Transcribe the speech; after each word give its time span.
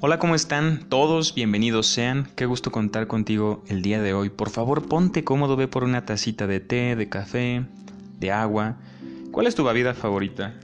Hola, 0.00 0.20
¿cómo 0.20 0.36
están 0.36 0.88
todos? 0.88 1.34
Bienvenidos 1.34 1.88
sean. 1.88 2.28
Qué 2.36 2.46
gusto 2.46 2.70
contar 2.70 3.08
contigo 3.08 3.64
el 3.66 3.82
día 3.82 4.00
de 4.00 4.14
hoy. 4.14 4.30
Por 4.30 4.48
favor, 4.48 4.86
ponte 4.86 5.24
cómodo, 5.24 5.56
ve 5.56 5.66
por 5.66 5.82
una 5.82 6.04
tacita 6.04 6.46
de 6.46 6.60
té, 6.60 6.94
de 6.94 7.08
café, 7.08 7.64
de 8.20 8.30
agua. 8.30 8.76
¿Cuál 9.32 9.48
es 9.48 9.56
tu 9.56 9.64
bebida 9.64 9.94
favorita? 9.94 10.54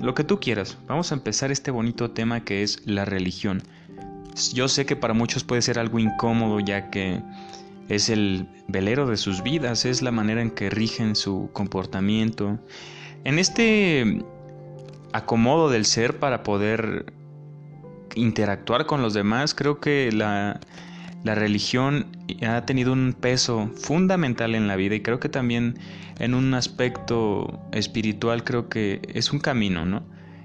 Lo 0.00 0.14
que 0.14 0.24
tú 0.24 0.40
quieras. 0.40 0.78
Vamos 0.88 1.12
a 1.12 1.14
empezar 1.14 1.52
este 1.52 1.70
bonito 1.70 2.10
tema 2.10 2.44
que 2.44 2.64
es 2.64 2.84
la 2.84 3.04
religión. 3.04 3.62
Yo 4.52 4.66
sé 4.66 4.84
que 4.84 4.96
para 4.96 5.14
muchos 5.14 5.44
puede 5.44 5.62
ser 5.62 5.78
algo 5.78 6.00
incómodo 6.00 6.58
ya 6.58 6.90
que 6.90 7.22
es 7.88 8.08
el 8.08 8.48
velero 8.66 9.06
de 9.06 9.16
sus 9.16 9.44
vidas, 9.44 9.84
es 9.84 10.02
la 10.02 10.10
manera 10.10 10.42
en 10.42 10.50
que 10.50 10.70
rigen 10.70 11.14
su 11.14 11.50
comportamiento. 11.52 12.58
En 13.22 13.38
este 13.38 14.24
acomodo 15.12 15.70
del 15.70 15.84
ser 15.84 16.18
para 16.18 16.42
poder 16.42 17.06
interactuar 18.14 18.86
con 18.86 19.02
los 19.02 19.14
demás, 19.14 19.54
creo 19.54 19.80
que 19.80 20.10
la, 20.12 20.60
la 21.24 21.34
religión 21.34 22.06
ha 22.46 22.64
tenido 22.66 22.92
un 22.92 23.14
peso 23.18 23.70
fundamental 23.76 24.54
en 24.54 24.68
la 24.68 24.76
vida 24.76 24.94
y 24.94 25.00
creo 25.00 25.20
que 25.20 25.28
también 25.28 25.78
en 26.18 26.34
un 26.34 26.54
aspecto 26.54 27.60
espiritual 27.72 28.44
creo 28.44 28.68
que 28.68 29.00
es 29.14 29.32
un 29.32 29.38
camino, 29.38 29.84
¿no? 29.84 30.02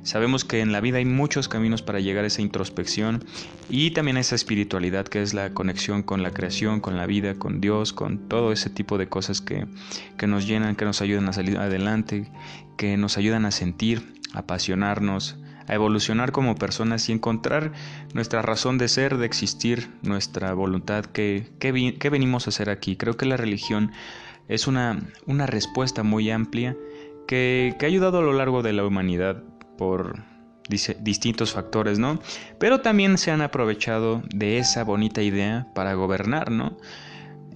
Sabemos 0.08 0.46
que 0.46 0.62
en 0.62 0.72
la 0.72 0.80
vida 0.80 1.00
hay 1.00 1.06
muchos 1.06 1.50
caminos 1.50 1.82
para 1.82 2.00
llegar 2.00 2.24
a 2.24 2.28
esa 2.28 2.42
introspección 2.42 3.26
y 3.70 3.92
también 3.92 4.16
a 4.16 4.22
esa 4.22 4.36
espiritualidad 4.36 5.06
que 5.06 5.22
es 5.22 5.34
la 5.34 5.54
conexión 5.54 6.02
con 6.02 6.24
la 6.24 6.32
creación, 6.32 6.80
con 6.80 6.96
la 6.96 7.06
vida, 7.06 7.36
con 7.36 7.60
Dios, 7.60 7.92
con 7.92 8.30
todo 8.30 8.54
ese 8.54 8.70
tipo 8.70 8.98
de 8.98 9.10
cosas 9.10 9.42
que, 9.42 9.68
que 10.18 10.26
nos 10.26 10.48
llenan, 10.48 10.78
que 10.78 10.86
nos 10.86 11.02
ayudan 11.02 11.28
a 11.28 11.34
salir 11.34 11.58
adelante, 11.58 12.32
que 12.78 12.96
nos 12.96 13.18
ayudan 13.18 13.46
a 13.46 13.52
sentir, 13.52 14.14
a 14.34 14.40
apasionarnos, 14.40 15.36
a 15.68 15.74
evolucionar 15.74 16.32
como 16.32 16.56
personas 16.56 17.10
y 17.10 17.12
encontrar 17.12 17.74
nuestra 18.14 18.42
razón 18.42 18.78
de 18.78 18.88
ser, 18.88 19.18
de 19.18 19.26
existir, 19.26 19.90
nuestra 20.02 20.54
voluntad, 20.54 21.06
que, 21.06 21.48
que 21.60 22.10
venimos 22.10 22.48
a 22.48 22.50
hacer 22.50 22.70
aquí. 22.70 22.96
Creo 22.96 23.18
que 23.18 23.26
la 23.26 23.38
religión 23.38 23.92
es 24.48 24.68
una, 24.68 25.00
una 25.26 25.46
respuesta 25.46 26.04
muy 26.04 26.32
amplia 26.32 26.76
que, 27.28 27.76
que 27.78 27.86
ha 27.86 27.90
ayudado 27.90 28.20
a 28.20 28.22
lo 28.22 28.34
largo 28.34 28.64
de 28.64 28.74
la 28.74 28.86
humanidad 28.86 29.44
por 29.78 30.24
distintos 30.70 31.54
factores, 31.54 31.98
¿no? 31.98 32.20
Pero 32.60 32.82
también 32.82 33.18
se 33.18 33.32
han 33.32 33.42
aprovechado 33.42 34.22
de 34.34 34.58
esa 34.58 34.84
bonita 34.84 35.22
idea 35.22 35.68
para 35.74 35.94
gobernar, 35.94 36.52
¿no? 36.52 36.78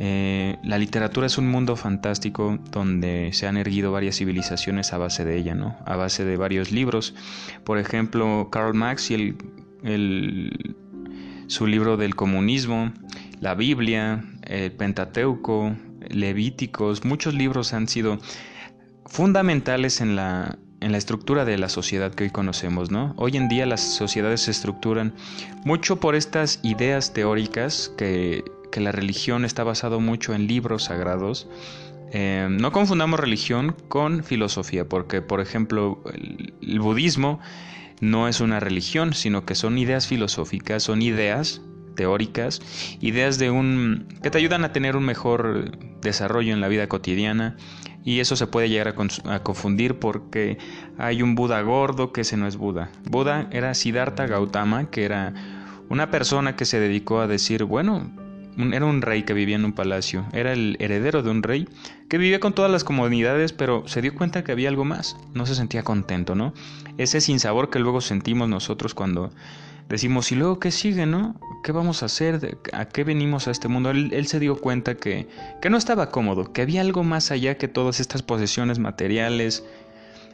Eh, 0.04 0.58
la 0.64 0.80
literatura 0.80 1.28
es 1.28 1.38
un 1.38 1.48
mundo 1.48 1.76
fantástico 1.76 2.58
donde 2.72 3.30
se 3.34 3.46
han 3.46 3.56
erguido 3.56 3.92
varias 3.92 4.16
civilizaciones 4.16 4.94
a 4.94 4.98
base 4.98 5.26
de 5.26 5.38
ella, 5.38 5.54
¿no? 5.54 5.78
A 5.86 5.96
base 5.96 6.26
de 6.26 6.38
varios 6.38 6.72
libros. 6.72 7.14
Por 7.64 7.78
ejemplo, 7.78 8.50
Karl 8.52 8.74
Marx 8.74 9.12
y 9.12 9.36
el, 9.84 10.76
su 11.46 11.68
libro 11.68 11.98
del 11.98 12.16
comunismo, 12.16 12.92
la 13.42 13.54
Biblia, 13.54 14.26
el 14.48 14.72
Pentateuco, 14.72 15.76
Levíticos, 16.10 17.06
muchos 17.06 17.36
libros 17.36 17.72
han 17.72 17.88
sido 17.88 18.18
fundamentales 19.06 20.02
en 20.02 20.16
la, 20.16 20.58
en 20.80 20.94
la 20.94 20.98
estructura 20.98 21.46
de 21.46 21.60
la 21.60 21.70
sociedad 21.70 22.12
que 22.12 22.24
hoy 22.24 22.32
conocemos, 22.32 22.90
¿no? 22.90 23.14
Hoy 23.18 23.38
en 23.38 23.50
día 23.50 23.68
las 23.68 23.82
sociedades 23.82 24.42
se 24.42 24.50
estructuran 24.50 25.14
mucho 25.64 26.00
por 26.00 26.16
estas 26.16 26.60
ideas 26.64 27.14
teóricas 27.14 27.94
que, 28.00 28.44
la 28.80 28.92
religión 28.92 29.46
está 29.46 29.64
basado 29.64 30.00
mucho 30.00 30.34
en 30.34 30.48
libros 30.48 30.86
sagrados. 30.86 31.48
Eh, 32.14 32.48
no 32.50 32.72
confundamos 32.72 33.20
religión 33.20 33.76
con 33.88 34.24
filosofía, 34.24 34.88
porque 34.88 35.22
por 35.22 35.42
ejemplo 35.42 36.02
el 36.62 36.80
budismo 36.80 37.40
no 38.02 38.28
es 38.28 38.42
una 38.42 38.60
religión, 38.60 39.14
sino 39.14 39.46
que 39.46 39.56
son 39.56 39.78
ideas 39.78 40.08
filosóficas, 40.08 40.84
son 40.84 41.02
ideas 41.02 41.62
teóricas, 41.96 42.62
ideas 43.00 43.38
de 43.38 43.52
un 43.52 44.08
que 44.24 44.32
te 44.32 44.38
ayudan 44.38 44.64
a 44.64 44.74
tener 44.74 44.96
un 44.96 45.06
mejor 45.06 45.78
desarrollo 46.02 46.54
en 46.54 46.62
la 46.62 46.68
vida 46.68 46.88
cotidiana 46.88 47.58
y 48.04 48.20
eso 48.20 48.36
se 48.36 48.48
puede 48.48 48.70
llegar 48.70 48.96
a, 49.26 49.44
confundir 49.44 50.00
porque 50.00 50.58
hay 50.98 51.22
un 51.22 51.36
Buda 51.36 51.62
gordo 51.62 52.12
que 52.12 52.22
ese 52.22 52.38
no 52.38 52.48
es 52.48 52.58
Buda. 52.58 52.90
Buda 53.06 53.48
era 53.52 53.74
Siddhartha 53.74 54.26
Gautama, 54.26 54.90
que 54.90 55.04
era 55.04 55.34
una 55.90 56.10
persona 56.10 56.56
que 56.56 56.66
se 56.66 56.80
dedicó 56.80 57.20
a 57.20 57.28
decir, 57.28 57.64
bueno, 57.66 58.10
era 58.58 58.86
un 58.86 59.02
rey 59.02 59.24
que 59.24 59.34
vivía 59.34 59.56
en 59.56 59.66
un 59.66 59.74
palacio, 59.74 60.26
era 60.34 60.54
el 60.54 60.78
heredero 60.80 61.24
de 61.24 61.30
un 61.30 61.44
rey 61.44 61.68
que 62.10 62.18
vivía 62.18 62.40
con 62.40 62.54
todas 62.54 62.72
las 62.72 62.84
comodidades, 62.84 63.54
pero 63.54 63.88
se 63.88 64.02
dio 64.02 64.14
cuenta 64.14 64.44
que 64.44 64.52
había 64.52 64.70
algo 64.70 64.84
más, 64.84 65.16
no 65.34 65.46
se 65.46 65.56
sentía 65.56 65.84
contento, 65.84 66.36
¿no? 66.36 66.54
Ese 66.98 67.22
sinsabor 67.22 67.70
que 67.70 67.80
luego 67.80 68.02
sentimos 68.02 68.50
nosotros 68.50 68.94
cuando 68.94 69.32
decimos, 69.88 70.32
¿y 70.32 70.36
luego 70.36 70.60
qué 70.60 70.72
sigue, 70.72 71.06
no? 71.06 71.36
¿Qué 71.64 71.72
vamos 71.72 72.04
a 72.04 72.08
hacer? 72.08 72.58
¿A 72.74 72.86
qué 72.86 73.04
venimos 73.04 73.48
a 73.48 73.52
este 73.52 73.68
mundo? 73.68 73.92
Él, 73.92 74.28
se 74.28 74.40
dio 74.40 74.60
cuenta 74.60 74.96
que, 74.96 75.28
que 75.62 75.70
no 75.70 75.78
estaba 75.78 76.12
cómodo, 76.12 76.52
que 76.52 76.62
había 76.62 76.82
algo 76.82 77.04
más 77.04 77.32
allá 77.32 77.58
que 77.58 77.68
todas 77.68 78.00
estas 78.00 78.22
posesiones 78.22 78.80
materiales, 78.80 79.64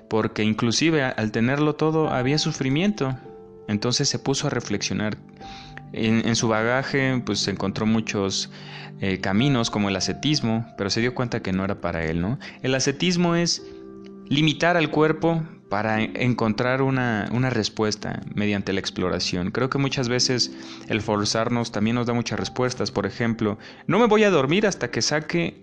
porque 0.09 0.43
inclusive 0.43 1.03
al 1.03 1.31
tenerlo 1.31 1.75
todo 1.75 2.09
había 2.09 2.37
sufrimiento. 2.37 3.15
Entonces 3.67 4.07
se 4.07 4.19
puso 4.19 4.47
a 4.47 4.49
reflexionar. 4.49 5.17
En, 5.93 6.35
su 6.35 6.47
bagaje 6.47 7.21
pues 7.25 7.47
encontró 7.47 7.85
muchos 7.85 8.51
eh, 8.99 9.19
caminos 9.19 9.69
como 9.69 9.89
el 9.89 9.95
ascetismo, 9.95 10.65
pero 10.77 10.89
se 10.89 11.01
dio 11.01 11.15
cuenta 11.15 11.41
que 11.41 11.53
no 11.53 11.63
era 11.63 11.81
para 11.81 12.05
él, 12.05 12.21
¿no? 12.21 12.39
El 12.61 12.75
ascetismo 12.75 13.35
es 13.35 13.63
limitar 14.27 14.77
al 14.77 14.91
cuerpo 14.91 15.43
para 15.69 16.01
encontrar 16.01 16.81
una, 16.81 17.27
una, 17.31 17.49
respuesta 17.49 18.21
mediante 18.33 18.71
la 18.73 18.79
exploración. 18.79 19.51
Creo 19.51 19.69
que 19.69 19.77
muchas 19.77 20.07
veces 20.07 20.51
el 20.87 21.01
forzarnos 21.01 21.71
también 21.71 21.95
nos 21.95 22.07
da 22.07 22.13
muchas 22.13 22.39
respuestas. 22.39 22.91
Por 22.91 23.05
ejemplo, 23.05 23.57
no 23.85 23.99
me 23.99 24.07
voy 24.07 24.23
a 24.23 24.29
dormir 24.29 24.65
hasta 24.65 24.91
que 24.91 25.01
saque 25.01 25.59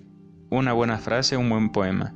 una 0.50 0.72
buena 0.72 0.98
frase, 0.98 1.36
un 1.36 1.48
buen 1.48 1.70
poema. 1.70 2.14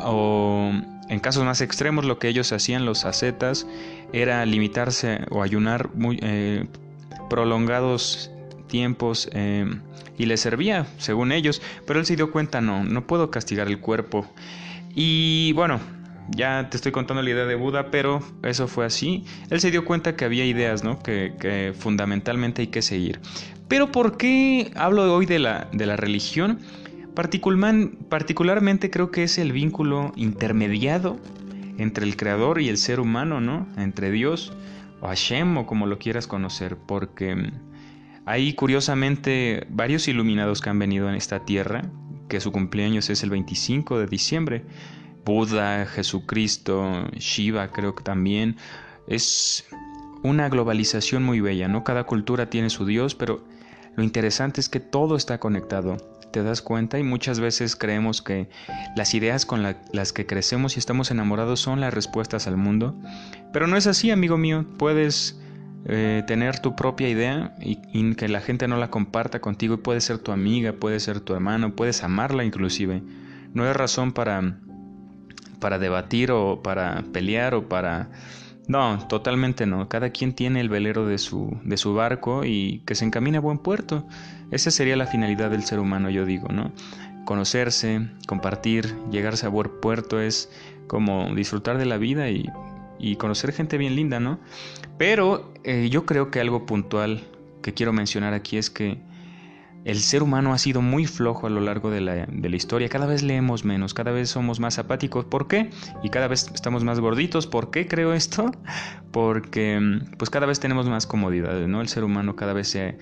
O 0.00 0.72
en 1.08 1.20
casos 1.20 1.44
más 1.44 1.60
extremos 1.60 2.04
lo 2.04 2.18
que 2.18 2.28
ellos 2.28 2.52
hacían, 2.52 2.84
los 2.84 3.04
ascetas, 3.04 3.66
era 4.12 4.44
limitarse 4.44 5.20
o 5.30 5.42
ayunar 5.42 5.94
muy 5.94 6.18
eh, 6.22 6.66
prolongados 7.28 8.30
tiempos 8.66 9.28
eh, 9.32 9.66
y 10.18 10.26
les 10.26 10.40
servía, 10.40 10.86
según 10.98 11.32
ellos, 11.32 11.62
pero 11.86 12.00
él 12.00 12.06
se 12.06 12.16
dio 12.16 12.30
cuenta, 12.30 12.60
no, 12.60 12.84
no 12.84 13.06
puedo 13.06 13.30
castigar 13.30 13.68
el 13.68 13.80
cuerpo. 13.80 14.26
Y 14.94 15.52
bueno, 15.52 15.80
ya 16.30 16.68
te 16.70 16.76
estoy 16.76 16.92
contando 16.92 17.22
la 17.22 17.30
idea 17.30 17.44
de 17.44 17.54
Buda, 17.54 17.90
pero 17.90 18.22
eso 18.42 18.66
fue 18.66 18.86
así. 18.86 19.24
Él 19.50 19.60
se 19.60 19.70
dio 19.70 19.84
cuenta 19.84 20.16
que 20.16 20.24
había 20.24 20.44
ideas, 20.44 20.82
¿no? 20.82 20.98
Que, 21.02 21.74
fundamentalmente 21.78 22.62
hay 22.62 22.68
que 22.68 22.82
seguir. 22.82 23.20
Pero 23.68 23.92
¿por 23.92 24.16
qué 24.16 24.72
hablo 24.76 25.14
hoy 25.14 25.26
de 25.26 25.38
la, 25.38 25.68
de 25.72 25.86
la 25.86 25.96
religión? 25.96 26.60
particularmente 27.14 28.90
creo 28.90 29.10
que 29.10 29.22
es 29.22 29.38
el 29.38 29.50
vínculo 29.50 30.12
intermediado 30.16 31.16
entre 31.78 32.04
el 32.04 32.14
creador 32.14 32.60
y 32.60 32.68
el 32.68 32.76
ser 32.76 33.00
humano, 33.00 33.40
¿no? 33.40 33.66
Entre 33.78 34.10
Dios 34.10 34.52
o 35.00 35.08
Hashem 35.08 35.56
o 35.58 35.66
como 35.66 35.86
lo 35.86 35.98
quieras 35.98 36.26
conocer, 36.26 36.76
porque 36.76 37.52
hay 38.24 38.54
curiosamente 38.54 39.66
varios 39.70 40.08
iluminados 40.08 40.60
que 40.60 40.70
han 40.70 40.78
venido 40.78 41.08
en 41.08 41.14
esta 41.14 41.44
tierra, 41.44 41.82
que 42.28 42.40
su 42.40 42.52
cumpleaños 42.52 43.08
es 43.10 43.22
el 43.22 43.30
25 43.30 43.98
de 43.98 44.06
diciembre. 44.06 44.64
Buda, 45.24 45.86
Jesucristo, 45.86 47.08
Shiva 47.16 47.68
creo 47.72 47.94
que 47.94 48.02
también. 48.02 48.56
Es 49.06 49.64
una 50.22 50.48
globalización 50.48 51.22
muy 51.22 51.40
bella, 51.40 51.68
¿no? 51.68 51.84
Cada 51.84 52.04
cultura 52.04 52.50
tiene 52.50 52.70
su 52.70 52.84
Dios, 52.84 53.14
pero 53.14 53.44
lo 53.96 54.02
interesante 54.02 54.60
es 54.60 54.68
que 54.68 54.80
todo 54.80 55.16
está 55.16 55.38
conectado. 55.38 55.96
¿Te 56.36 56.42
das 56.42 56.60
cuenta? 56.60 56.98
Y 56.98 57.02
muchas 57.02 57.40
veces 57.40 57.76
creemos 57.76 58.20
que 58.20 58.50
las 58.94 59.14
ideas 59.14 59.46
con 59.46 59.62
las 59.62 60.12
que 60.12 60.26
crecemos 60.26 60.76
y 60.76 60.80
estamos 60.80 61.10
enamorados 61.10 61.60
son 61.60 61.80
las 61.80 61.94
respuestas 61.94 62.46
al 62.46 62.58
mundo. 62.58 62.94
Pero 63.54 63.66
no 63.66 63.78
es 63.78 63.86
así, 63.86 64.10
amigo 64.10 64.36
mío. 64.36 64.66
Puedes 64.76 65.40
eh, 65.86 66.24
tener 66.26 66.58
tu 66.58 66.76
propia 66.76 67.08
idea 67.08 67.56
y, 67.58 68.12
que 68.16 68.28
la 68.28 68.42
gente 68.42 68.68
no 68.68 68.76
la 68.76 68.90
comparta 68.90 69.40
contigo 69.40 69.76
y 69.76 69.78
puede 69.78 70.02
ser 70.02 70.18
tu 70.18 70.30
amiga, 70.30 70.74
puede 70.74 71.00
ser 71.00 71.20
tu 71.20 71.32
hermano, 71.32 71.74
puedes 71.74 72.02
amarla 72.02 72.44
inclusive. 72.44 73.02
No 73.54 73.64
hay 73.64 73.72
razón 73.72 74.12
para 74.12 74.58
para 75.58 75.78
debatir 75.78 76.32
o 76.32 76.60
para 76.62 77.02
pelear 77.14 77.54
o 77.54 77.66
para... 77.66 78.10
No, 78.68 78.98
totalmente 79.08 79.64
no. 79.64 79.88
Cada 79.88 80.10
quien 80.10 80.34
tiene 80.34 80.60
el 80.60 80.68
velero 80.68 81.06
de 81.06 81.16
su, 81.16 81.58
de 81.64 81.78
su 81.78 81.94
barco 81.94 82.44
y 82.44 82.82
que 82.84 82.94
se 82.94 83.06
encamine 83.06 83.38
a 83.38 83.40
buen 83.40 83.56
puerto. 83.56 84.06
Esa 84.50 84.70
sería 84.70 84.96
la 84.96 85.06
finalidad 85.06 85.50
del 85.50 85.64
ser 85.64 85.80
humano, 85.80 86.10
yo 86.10 86.24
digo, 86.24 86.48
¿no? 86.48 86.72
Conocerse, 87.24 88.08
compartir, 88.26 88.94
llegarse 89.10 89.46
a 89.46 89.48
buen 89.48 89.70
puerto 89.80 90.20
es 90.20 90.50
como 90.86 91.34
disfrutar 91.34 91.78
de 91.78 91.86
la 91.86 91.98
vida 91.98 92.30
y, 92.30 92.48
y 92.98 93.16
conocer 93.16 93.52
gente 93.52 93.78
bien 93.78 93.96
linda, 93.96 94.20
¿no? 94.20 94.38
Pero 94.98 95.52
eh, 95.64 95.88
yo 95.90 96.06
creo 96.06 96.30
que 96.30 96.40
algo 96.40 96.66
puntual 96.66 97.24
que 97.62 97.74
quiero 97.74 97.92
mencionar 97.92 98.34
aquí 98.34 98.58
es 98.58 98.70
que 98.70 98.98
el 99.84 100.00
ser 100.00 100.24
humano 100.24 100.52
ha 100.52 100.58
sido 100.58 100.82
muy 100.82 101.06
flojo 101.06 101.46
a 101.46 101.50
lo 101.50 101.60
largo 101.60 101.90
de 101.90 102.00
la, 102.00 102.26
de 102.26 102.48
la, 102.48 102.56
historia. 102.56 102.88
Cada 102.88 103.06
vez 103.06 103.22
leemos 103.22 103.64
menos, 103.64 103.94
cada 103.94 104.10
vez 104.10 104.28
somos 104.28 104.58
más 104.58 104.80
apáticos. 104.80 105.26
¿Por 105.26 105.46
qué? 105.46 105.70
Y 106.02 106.10
cada 106.10 106.26
vez 106.26 106.50
estamos 106.52 106.82
más 106.82 106.98
gorditos. 106.98 107.46
¿Por 107.46 107.70
qué 107.70 107.86
creo 107.86 108.12
esto? 108.12 108.50
Porque 109.12 109.80
pues 110.18 110.28
cada 110.28 110.46
vez 110.46 110.58
tenemos 110.58 110.88
más 110.88 111.06
comodidades, 111.06 111.68
¿no? 111.68 111.80
El 111.80 111.88
ser 111.88 112.02
humano 112.02 112.34
cada 112.34 112.52
vez 112.52 112.66
se 112.66 112.98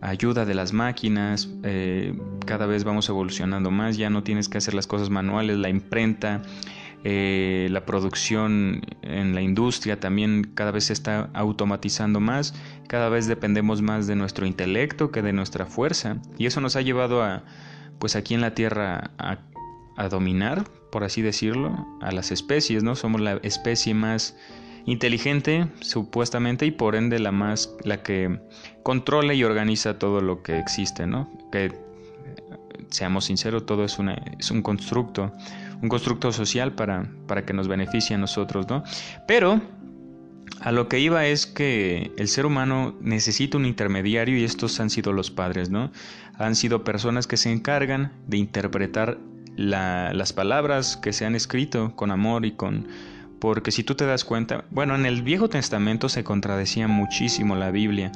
ayuda 0.00 0.44
de 0.44 0.54
las 0.54 0.72
máquinas, 0.72 1.48
eh, 1.62 2.14
cada 2.46 2.66
vez 2.66 2.84
vamos 2.84 3.08
evolucionando 3.08 3.70
más, 3.70 3.96
ya 3.96 4.10
no 4.10 4.22
tienes 4.22 4.48
que 4.48 4.58
hacer 4.58 4.74
las 4.74 4.86
cosas 4.86 5.10
manuales, 5.10 5.56
la 5.58 5.68
imprenta, 5.68 6.42
eh, 7.04 7.68
la 7.70 7.84
producción 7.84 8.82
en 9.02 9.34
la 9.34 9.42
industria 9.42 10.00
también 10.00 10.50
cada 10.54 10.70
vez 10.70 10.84
se 10.84 10.92
está 10.94 11.30
automatizando 11.34 12.20
más, 12.20 12.54
cada 12.88 13.08
vez 13.08 13.26
dependemos 13.26 13.82
más 13.82 14.06
de 14.06 14.16
nuestro 14.16 14.46
intelecto 14.46 15.10
que 15.10 15.20
de 15.20 15.32
nuestra 15.32 15.66
fuerza 15.66 16.16
y 16.38 16.46
eso 16.46 16.60
nos 16.60 16.76
ha 16.76 16.80
llevado 16.80 17.22
a, 17.22 17.44
pues 17.98 18.16
aquí 18.16 18.34
en 18.34 18.40
la 18.40 18.54
Tierra 18.54 19.10
a, 19.18 19.38
a 19.96 20.08
dominar, 20.08 20.64
por 20.90 21.04
así 21.04 21.22
decirlo, 21.22 21.86
a 22.00 22.10
las 22.12 22.30
especies, 22.32 22.82
¿no? 22.82 22.96
Somos 22.96 23.20
la 23.20 23.34
especie 23.42 23.94
más 23.94 24.36
inteligente 24.86 25.68
supuestamente 25.80 26.66
y 26.66 26.70
por 26.70 26.94
ende 26.94 27.18
la 27.18 27.32
más 27.32 27.74
la 27.84 28.02
que 28.02 28.40
controla 28.82 29.34
y 29.34 29.44
organiza 29.44 29.98
todo 29.98 30.20
lo 30.20 30.42
que 30.42 30.58
existe, 30.58 31.06
¿no? 31.06 31.30
Que 31.50 31.72
seamos 32.90 33.24
sinceros, 33.24 33.66
todo 33.66 33.84
es, 33.84 33.98
es 34.38 34.50
un 34.50 34.62
constructo 34.62 35.32
un 35.84 35.88
constructo 35.90 36.32
social 36.32 36.72
para, 36.72 37.06
para 37.26 37.44
que 37.44 37.52
nos 37.52 37.68
beneficie 37.68 38.16
a 38.16 38.18
nosotros, 38.18 38.66
¿no? 38.68 38.82
Pero 39.28 39.60
a 40.60 40.72
lo 40.72 40.88
que 40.88 40.98
iba 40.98 41.26
es 41.26 41.46
que 41.46 42.10
el 42.16 42.28
ser 42.28 42.46
humano 42.46 42.96
necesita 43.02 43.58
un 43.58 43.66
intermediario 43.66 44.38
y 44.38 44.44
estos 44.44 44.80
han 44.80 44.88
sido 44.88 45.12
los 45.12 45.30
padres, 45.30 45.68
¿no? 45.68 45.92
Han 46.38 46.54
sido 46.54 46.84
personas 46.84 47.26
que 47.26 47.36
se 47.36 47.52
encargan 47.52 48.12
de 48.26 48.38
interpretar 48.38 49.18
las 49.56 50.32
palabras 50.32 50.96
que 50.96 51.12
se 51.12 51.26
han 51.26 51.34
escrito 51.34 51.94
con 51.94 52.10
amor 52.10 52.44
y 52.46 52.52
con... 52.52 52.88
Porque 53.44 53.72
si 53.72 53.84
tú 53.84 53.94
te 53.94 54.06
das 54.06 54.24
cuenta, 54.24 54.64
bueno, 54.70 54.94
en 54.94 55.04
el 55.04 55.20
Viejo 55.20 55.50
Testamento 55.50 56.08
se 56.08 56.24
contradecía 56.24 56.88
muchísimo 56.88 57.54
la 57.56 57.70
Biblia 57.70 58.10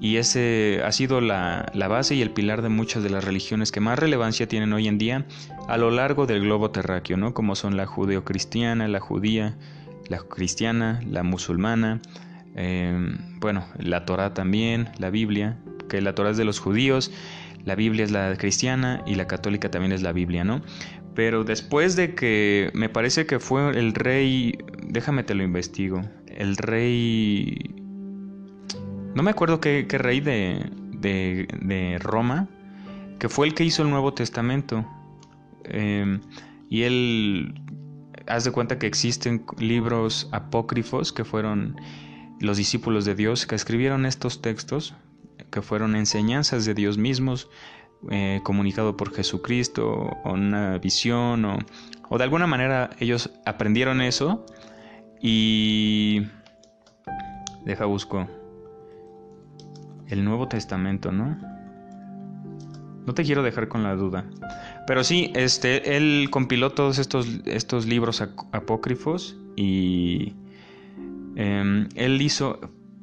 y 0.00 0.16
ese 0.16 0.80
ha 0.82 0.90
sido 0.90 1.20
la, 1.20 1.70
base 1.74 2.14
y 2.14 2.22
el 2.22 2.30
pilar 2.30 2.62
de 2.62 2.70
muchas 2.70 3.02
de 3.02 3.10
las 3.10 3.24
religiones 3.24 3.70
que 3.72 3.80
más 3.80 3.98
relevancia 3.98 4.48
tienen 4.48 4.72
hoy 4.72 4.88
en 4.88 4.96
día 4.96 5.26
a 5.68 5.76
lo 5.76 5.90
largo 5.90 6.24
del 6.24 6.40
globo 6.40 6.70
terráqueo, 6.70 7.18
¿no? 7.18 7.34
como 7.34 7.56
son 7.56 7.76
la 7.76 7.84
judeocristiana, 7.84 8.88
la 8.88 9.00
judía, 9.00 9.54
la 10.08 10.20
cristiana, 10.20 10.98
la 11.10 11.22
musulmana, 11.24 12.00
em, 12.54 13.18
bueno, 13.40 13.66
la 13.76 14.06
Torah 14.06 14.32
también, 14.32 14.88
la 14.96 15.10
Biblia, 15.10 15.58
que 15.90 16.00
la 16.00 16.14
Torah 16.14 16.30
es 16.30 16.38
de 16.38 16.46
los 16.46 16.58
judíos, 16.58 17.12
la 17.66 17.74
Biblia 17.74 18.04
es 18.04 18.12
la 18.12 18.34
cristiana 18.36 19.02
y 19.06 19.14
la 19.16 19.26
católica 19.26 19.70
también 19.70 19.92
es 19.92 20.00
la 20.00 20.12
Biblia, 20.12 20.42
¿no? 20.42 20.62
Pero 21.14 21.44
después 21.44 21.94
de 21.96 22.14
que 22.14 22.70
me 22.74 22.88
parece 22.88 23.26
que 23.26 23.38
fue 23.38 23.70
el 23.78 23.94
rey, 23.94 24.58
déjame 24.82 25.22
te 25.22 25.34
lo 25.34 25.44
investigo, 25.44 26.02
el 26.26 26.56
rey 26.56 27.74
no 29.14 29.22
me 29.22 29.30
acuerdo 29.30 29.60
qué, 29.60 29.86
rey 29.90 30.20
de, 30.20 30.70
de, 30.92 31.98
Roma, 32.00 32.48
que 33.18 33.28
fue 33.28 33.46
el 33.46 33.54
que 33.54 33.64
hizo 33.64 33.82
el 33.82 33.90
Nuevo 33.90 34.12
Testamento. 34.12 34.84
Em, 35.64 36.20
y 36.68 36.82
él, 36.82 37.54
haz 38.26 38.44
de 38.44 38.50
cuenta 38.50 38.78
que 38.78 38.88
existen 38.88 39.44
libros 39.58 40.28
apócrifos 40.32 41.12
que 41.12 41.24
fueron 41.24 41.76
los 42.40 42.56
discípulos 42.56 43.04
de 43.04 43.14
Dios 43.14 43.46
que 43.46 43.54
escribieron 43.54 44.04
estos 44.04 44.42
textos, 44.42 44.94
que 45.50 45.62
fueron 45.62 45.94
enseñanzas 45.94 46.64
de 46.64 46.74
Dios 46.74 46.98
mismos, 46.98 47.48
eh, 48.10 48.40
comunicado 48.42 48.96
por 48.96 49.14
Jesucristo, 49.14 49.88
o 50.24 50.32
una 50.32 50.78
visión, 50.78 51.44
o, 51.44 51.58
o 52.08 52.18
de 52.18 52.24
alguna 52.24 52.46
manera 52.46 52.90
ellos 53.00 53.30
aprendieron 53.44 54.00
eso 54.00 54.44
y... 55.20 56.22
Deja 57.64 57.86
busco 57.86 58.28
el 60.08 60.24
Nuevo 60.24 60.48
Testamento, 60.48 61.12
¿no? 61.12 61.38
No 63.06 63.14
te 63.14 63.24
quiero 63.24 63.42
dejar 63.42 63.68
con 63.68 63.82
la 63.82 63.94
duda. 63.94 64.24
Pero 64.86 65.04
sí, 65.04 65.30
este, 65.34 65.96
él 65.96 66.28
compiló 66.30 66.70
todos 66.70 66.98
estos, 66.98 67.26
estos 67.46 67.86
libros 67.86 68.20
apócrifos 68.20 69.36
y 69.56 70.34
em, 71.36 71.88
él 71.94 72.20
hizo, 72.22 72.60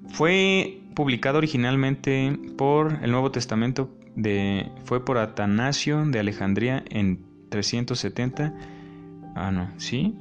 fue 0.10 0.80
publicado 0.96 1.38
originalmente 1.38 2.38
por 2.58 3.00
el 3.04 3.12
Nuevo 3.12 3.32
Testamento, 3.32 3.90
de, 4.16 4.70
fue 4.86 5.04
por 5.04 5.18
Atanasio 5.18 6.04
de 6.06 6.20
Alejandría 6.20 6.84
en 6.90 7.24
370. 7.50 8.54
Ah, 9.36 9.52
no, 9.52 9.70
¿sí? 9.78 10.16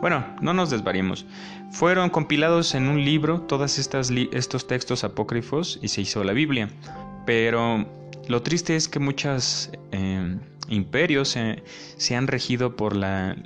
Bueno, 0.00 0.24
no 0.40 0.52
nos 0.52 0.70
desvariemos. 0.70 1.26
Fueron 1.70 2.10
compilados 2.10 2.74
en 2.74 2.88
un 2.88 3.04
libro 3.04 3.40
todos 3.42 3.78
estos 3.78 4.66
textos 4.66 5.04
apócrifos 5.04 5.78
y 5.82 5.88
se 5.88 6.02
hizo 6.02 6.22
la 6.24 6.32
Biblia. 6.32 6.68
Pero 7.24 7.86
lo 8.28 8.42
triste 8.42 8.76
es 8.76 8.88
que 8.88 8.98
muchos 8.98 9.70
eh, 9.92 10.38
imperios 10.68 11.36
se 11.96 12.16
han 12.16 12.26
regido 12.26 12.76
por 12.76 12.96
la, 12.96 13.36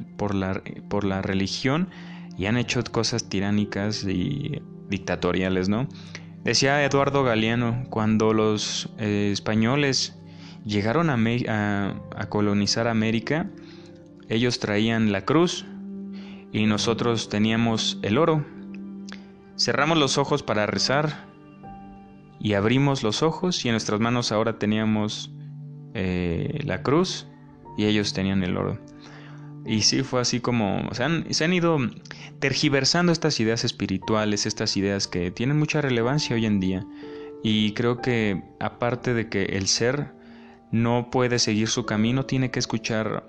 religión 1.22 1.88
y 2.36 2.46
han 2.46 2.56
hecho 2.56 2.82
cosas 2.84 3.28
tiránicas 3.28 4.04
y 4.04 4.60
dictatoriales, 4.88 5.68
¿no? 5.68 5.88
Decía 6.44 6.84
Eduardo 6.84 7.22
Galeano, 7.22 7.84
cuando 7.90 8.32
los 8.32 8.88
eh, 8.98 9.30
españoles 9.32 10.18
llegaron 10.64 11.10
a, 11.10 11.96
colonizar 12.28 12.88
América, 12.88 13.50
ellos 14.28 14.58
traían 14.58 15.12
la 15.12 15.24
cruz, 15.24 15.66
y 16.52 16.66
nosotros 16.66 17.28
teníamos 17.28 17.98
el 18.02 18.18
oro. 18.18 18.44
Cerramos 19.56 19.98
los 19.98 20.18
ojos 20.18 20.42
para 20.42 20.66
rezar 20.66 21.26
y 22.40 22.54
abrimos 22.54 23.02
los 23.02 23.22
ojos 23.22 23.64
y 23.64 23.68
en 23.68 23.74
nuestras 23.74 24.00
manos 24.00 24.32
ahora 24.32 24.58
teníamos 24.58 25.30
eh, 25.94 26.60
la 26.64 26.82
cruz 26.82 27.26
y 27.76 27.84
ellos 27.84 28.12
tenían 28.12 28.42
el 28.42 28.56
oro. 28.56 28.78
Y 29.66 29.82
sí, 29.82 30.02
fue 30.02 30.20
así 30.20 30.40
como 30.40 30.88
se 30.92 31.04
han, 31.04 31.32
se 31.32 31.44
han 31.44 31.52
ido 31.52 31.78
tergiversando 32.38 33.12
estas 33.12 33.38
ideas 33.40 33.64
espirituales, 33.64 34.46
estas 34.46 34.76
ideas 34.76 35.06
que 35.06 35.30
tienen 35.30 35.58
mucha 35.58 35.80
relevancia 35.80 36.34
hoy 36.36 36.46
en 36.46 36.60
día. 36.60 36.86
Y 37.42 37.72
creo 37.72 38.00
que 38.00 38.42
aparte 38.58 39.14
de 39.14 39.28
que 39.28 39.44
el 39.44 39.66
ser 39.66 40.12
no 40.70 41.10
puede 41.10 41.38
seguir 41.38 41.68
su 41.68 41.84
camino, 41.84 42.24
tiene 42.26 42.50
que 42.50 42.58
escuchar 42.58 43.24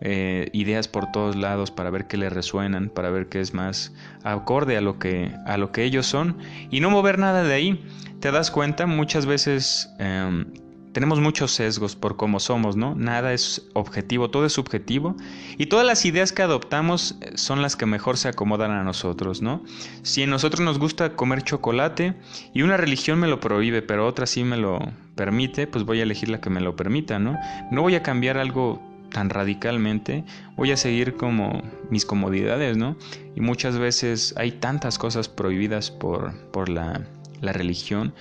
eh, 0.00 0.48
ideas 0.52 0.86
por 0.86 1.10
todos 1.10 1.34
lados 1.34 1.72
para 1.72 1.90
ver 1.90 2.06
qué 2.06 2.16
le 2.16 2.30
resuenan, 2.30 2.88
para 2.88 3.10
ver 3.10 3.28
qué 3.28 3.40
es 3.40 3.52
más 3.52 3.92
acorde 4.22 4.76
a 4.76 4.80
lo 4.80 4.98
que, 4.98 5.34
a 5.44 5.56
lo 5.56 5.72
que 5.72 5.82
ellos 5.82 6.06
son 6.06 6.38
y 6.70 6.80
no 6.80 6.90
mover 6.90 7.18
nada 7.18 7.42
de 7.42 7.54
ahí. 7.54 7.84
Te 8.20 8.30
das 8.30 8.50
cuenta, 8.50 8.86
muchas 8.86 9.26
veces 9.26 9.90
em, 9.98 10.46
tenemos 10.92 11.20
muchos 11.20 11.52
sesgos 11.52 11.96
por 11.96 12.16
cómo 12.16 12.40
somos, 12.40 12.76
¿no? 12.76 12.94
Nada 12.94 13.32
es 13.32 13.68
objetivo, 13.74 14.30
todo 14.30 14.46
es 14.46 14.52
subjetivo 14.52 15.16
y 15.56 15.66
todas 15.66 15.86
las 15.86 16.04
ideas 16.04 16.32
que 16.32 16.42
adoptamos 16.42 17.16
eh, 17.20 17.32
son 17.36 17.62
las 17.62 17.76
que 17.76 17.86
mejor 17.86 18.16
se 18.16 18.28
acomodan 18.28 18.70
a 18.70 18.84
nosotros, 18.84 19.42
¿no? 19.42 19.62
Si 20.02 20.22
a 20.22 20.26
nosotros 20.26 20.60
nos 20.60 20.78
gusta 20.78 21.14
comer 21.14 21.42
chocolate 21.42 22.14
y 22.54 22.62
una 22.62 22.76
religión 22.76 23.18
me 23.18 23.28
lo 23.28 23.40
prohíbe, 23.40 23.82
pero 23.82 24.06
otra 24.06 24.26
sí 24.26 24.44
me 24.44 24.56
lo 24.56 24.78
permite, 25.14 25.66
pues 25.66 25.84
voy 25.84 26.00
a 26.00 26.04
elegir 26.04 26.28
la 26.28 26.40
que 26.40 26.50
me 26.50 26.60
lo 26.60 26.76
permita, 26.76 27.18
¿no? 27.18 27.38
No 27.70 27.82
voy 27.82 27.94
a 27.94 28.02
cambiar 28.02 28.38
algo 28.38 28.82
tan 29.10 29.30
radicalmente, 29.30 30.24
voy 30.56 30.72
a 30.72 30.76
seguir 30.76 31.14
como 31.14 31.62
mis 31.90 32.04
comodidades, 32.04 32.76
¿no? 32.76 32.96
Y 33.34 33.40
muchas 33.40 33.78
veces 33.78 34.34
hay 34.36 34.52
tantas 34.52 34.98
cosas 34.98 35.28
prohibidas 35.28 35.90
por, 35.90 36.34
por 36.50 36.68
la, 36.68 37.02
la 37.40 37.52
religión, 37.52 38.14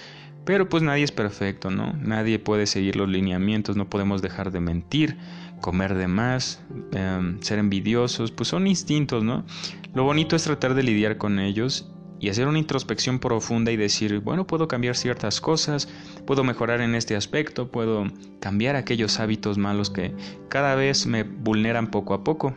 pero 0.48 0.70
pues 0.70 0.82
nadie 0.82 1.04
es 1.04 1.12
perfecto, 1.12 1.70
¿no? 1.72 1.92
Nadie 2.02 2.40
puede 2.40 2.68
seguir 2.68 2.96
los 2.96 3.10
lineamientos, 3.10 3.76
no 3.76 3.90
podemos 3.90 4.22
dejar 4.22 4.50
de 4.50 4.62
mentir, 4.62 5.18
comer 5.60 5.94
de 5.94 6.08
más, 6.08 6.64
em, 6.94 7.42
ser 7.42 7.60
envidiosos, 7.60 8.32
pues 8.32 8.48
son 8.48 8.66
instintos, 8.66 9.26
¿no? 9.26 9.46
Lo 9.94 10.06
bonito 10.06 10.38
es 10.38 10.46
tratar 10.46 10.74
de 10.74 10.84
lidiar 10.84 11.18
con 11.18 11.40
ellos 11.40 11.92
y 12.22 12.30
hacer 12.30 12.48
una 12.48 12.60
introspección 12.60 13.20
profunda 13.20 13.74
y 13.74 13.76
decir, 13.76 14.22
bueno, 14.22 14.48
puedo 14.48 14.70
cambiar 14.70 14.96
ciertas 14.96 15.42
cosas, 15.42 15.90
puedo 16.26 16.46
mejorar 16.46 16.80
en 16.80 16.96
este 16.96 17.18
aspecto, 17.18 17.70
puedo 17.70 18.06
cambiar 18.40 18.78
aquellos 18.78 19.20
hábitos 19.20 19.58
malos 19.58 19.90
que 19.90 20.16
cada 20.48 20.76
vez 20.76 21.08
me 21.08 21.24
vulneran 21.24 21.92
poco 21.92 22.14
a 22.14 22.24
poco. 22.24 22.56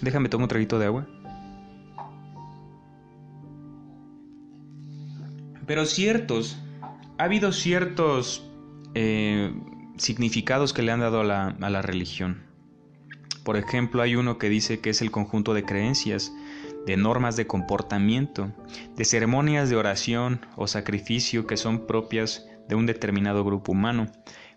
Déjame 0.00 0.30
tomar 0.30 0.44
un 0.44 0.48
traguito 0.48 0.78
de 0.78 0.86
agua. 0.86 1.06
Pero 5.66 5.84
ciertos, 5.84 6.56
ha 7.18 7.24
habido 7.24 7.52
ciertos 7.52 8.44
eh, 8.94 9.52
significados 9.96 10.72
que 10.72 10.82
le 10.82 10.92
han 10.92 11.00
dado 11.00 11.20
a 11.20 11.24
la, 11.24 11.82
religión. 11.82 12.42
Por 13.44 13.56
ejemplo, 13.56 14.02
hay 14.02 14.16
uno 14.16 14.38
que 14.38 14.48
dice 14.48 14.80
que 14.80 14.90
es 14.90 15.02
el 15.02 15.10
conjunto 15.10 15.54
de 15.54 15.64
creencias 15.64 16.32
de 16.86 16.96
normas 16.96 17.36
de 17.36 17.46
comportamiento, 17.46 18.52
de 18.94 19.04
ceremonias 19.04 19.68
de 19.68 19.76
oración 19.76 20.46
o 20.56 20.68
sacrificio 20.68 21.46
que 21.46 21.56
son 21.56 21.86
propias 21.86 22.46
de 22.68 22.76
un 22.76 22.86
determinado 22.86 23.44
grupo 23.44 23.72
humano, 23.72 24.06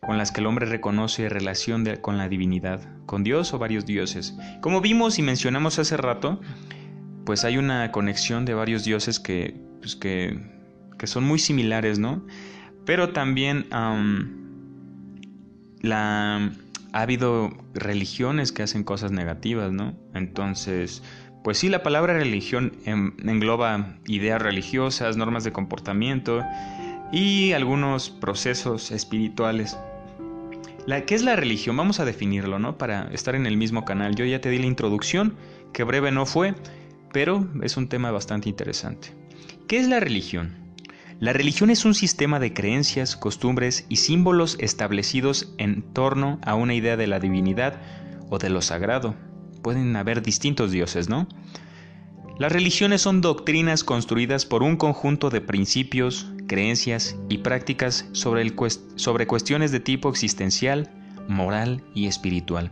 con 0.06 0.18
las 0.18 0.32
que 0.32 0.42
el 0.42 0.48
hombre 0.48 0.66
reconoce 0.66 1.28
relación 1.28 1.86
con 2.02 2.18
la 2.18 2.30
divinidad, 2.30 2.82
con 3.06 3.24
Dios 3.24 3.54
o 3.54 3.60
varios 3.60 3.86
dioses. 3.86 4.38
Como 4.62 4.80
vimos 4.80 5.18
y 5.18 5.24
mencionamos 5.24 5.80
hace 5.80 5.98
rato, 5.98 6.40
pues 7.26 7.46
hay 7.46 7.58
una 7.58 7.92
conexión 7.92 8.46
de 8.46 8.54
varios 8.54 8.84
dioses 8.84 9.20
que, 9.20 9.60
pues 9.82 9.96
que, 9.96 10.59
que 11.00 11.08
son 11.08 11.24
muy 11.24 11.40
similares, 11.40 11.98
¿no? 11.98 12.22
Pero 12.86 13.10
también 13.10 13.66
ha 13.72 14.12
habido 16.94 17.50
religiones 17.74 18.52
que 18.52 18.62
hacen 18.62 18.84
cosas 18.84 19.12
negativas, 19.12 19.72
¿no? 19.72 19.96
Entonces, 20.14 21.02
pues 21.44 21.58
sí, 21.58 21.70
la 21.70 21.82
palabra 21.82 22.14
religión 22.14 22.74
engloba 22.86 23.96
ideas 24.06 24.42
religiosas, 24.42 25.18
normas 25.18 25.44
de 25.44 25.52
comportamiento 25.52 26.44
y 27.12 27.54
algunos 27.54 28.10
procesos 28.10 28.92
espirituales. 28.92 29.78
La, 30.86 31.06
¿Qué 31.06 31.16
es 31.16 31.24
la 31.24 31.36
religión? 31.36 31.78
Vamos 31.78 32.00
a 32.00 32.06
definirlo, 32.06 32.60
¿no? 32.60 32.78
Para 32.78 33.08
estar 33.14 33.36
en 33.36 33.46
el 33.46 33.58
mismo 33.58 33.86
canal. 33.86 34.16
Yo 34.16 34.26
ya 34.26 34.42
te 34.42 34.50
di 34.50 34.60
la 34.60 34.66
introducción, 34.66 35.36
que 35.72 35.84
breve 35.84 36.12
no 36.12 36.26
fue, 36.26 36.56
pero 37.14 37.48
es 37.62 37.78
un 37.78 37.88
tema 37.88 38.12
bastante 38.12 38.50
interesante. 38.50 39.10
¿Qué 39.68 39.78
es 39.78 39.88
la 39.88 40.00
religión? 40.00 40.59
La 41.20 41.34
religión 41.34 41.70
es 41.70 41.84
un 41.84 41.96
sistema 41.96 42.40
de 42.40 42.54
creencias, 42.54 43.18
costumbres 43.18 43.86
y 43.90 43.98
símbolos 43.98 44.56
establecidos 44.62 45.54
en 45.58 45.82
torno 45.82 46.40
a 46.46 46.56
una 46.56 46.76
idea 46.76 46.96
de 46.96 47.08
la 47.08 47.20
divinidad 47.20 47.82
o 48.30 48.38
de 48.38 48.50
lo 48.50 48.62
sagrado. 48.62 49.16
Pueden 49.62 49.94
haber 49.98 50.22
distintos 50.22 50.72
dioses, 50.72 51.10
¿no? 51.10 51.28
Las 52.38 52.54
religiones 52.54 53.02
son 53.02 53.20
doctrinas 53.20 53.84
construidas 53.84 54.46
por 54.46 54.64
un 54.64 54.78
conjunto 54.78 55.30
de 55.30 55.42
principios, 55.42 56.32
creencias 56.48 57.18
y 57.28 57.40
prácticas 57.40 58.08
sobre, 58.14 58.50
cuestiones 59.28 59.74
de 59.74 59.82
tipo 59.82 60.08
existencial, 60.08 60.90
moral 61.28 61.84
y 61.94 62.08
espiritual. 62.08 62.72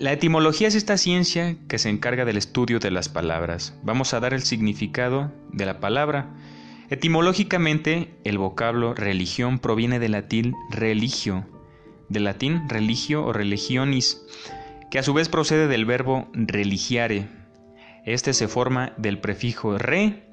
La 0.00 0.12
etimología 0.12 0.66
es 0.66 0.74
esta 0.74 0.96
ciencia 0.96 1.56
que 1.68 1.78
se 1.78 1.90
encarga 1.90 2.24
del 2.24 2.38
estudio 2.38 2.80
de 2.80 2.90
las 2.90 3.08
palabras. 3.08 3.78
Vamos 3.84 4.14
a 4.14 4.20
dar 4.20 4.34
el 4.34 4.42
significado 4.42 5.32
de 5.52 5.66
la 5.66 5.78
palabra 5.78 6.34
Etimológicamente, 6.90 8.10
el 8.24 8.36
vocablo 8.36 8.94
religión 8.94 9.60
proviene 9.60 10.00
del 10.00 10.10
latín 10.10 10.56
religio, 10.70 11.46
del 12.08 12.24
latín 12.24 12.68
religio 12.68 13.24
o 13.24 13.32
religionis, 13.32 14.20
que 14.90 14.98
a 14.98 15.04
su 15.04 15.14
vez 15.14 15.28
procede 15.28 15.68
del 15.68 15.84
verbo 15.84 16.28
religiare. 16.32 17.28
Este 18.04 18.32
se 18.32 18.48
forma 18.48 18.92
del 18.96 19.20
prefijo 19.20 19.78
re, 19.78 20.24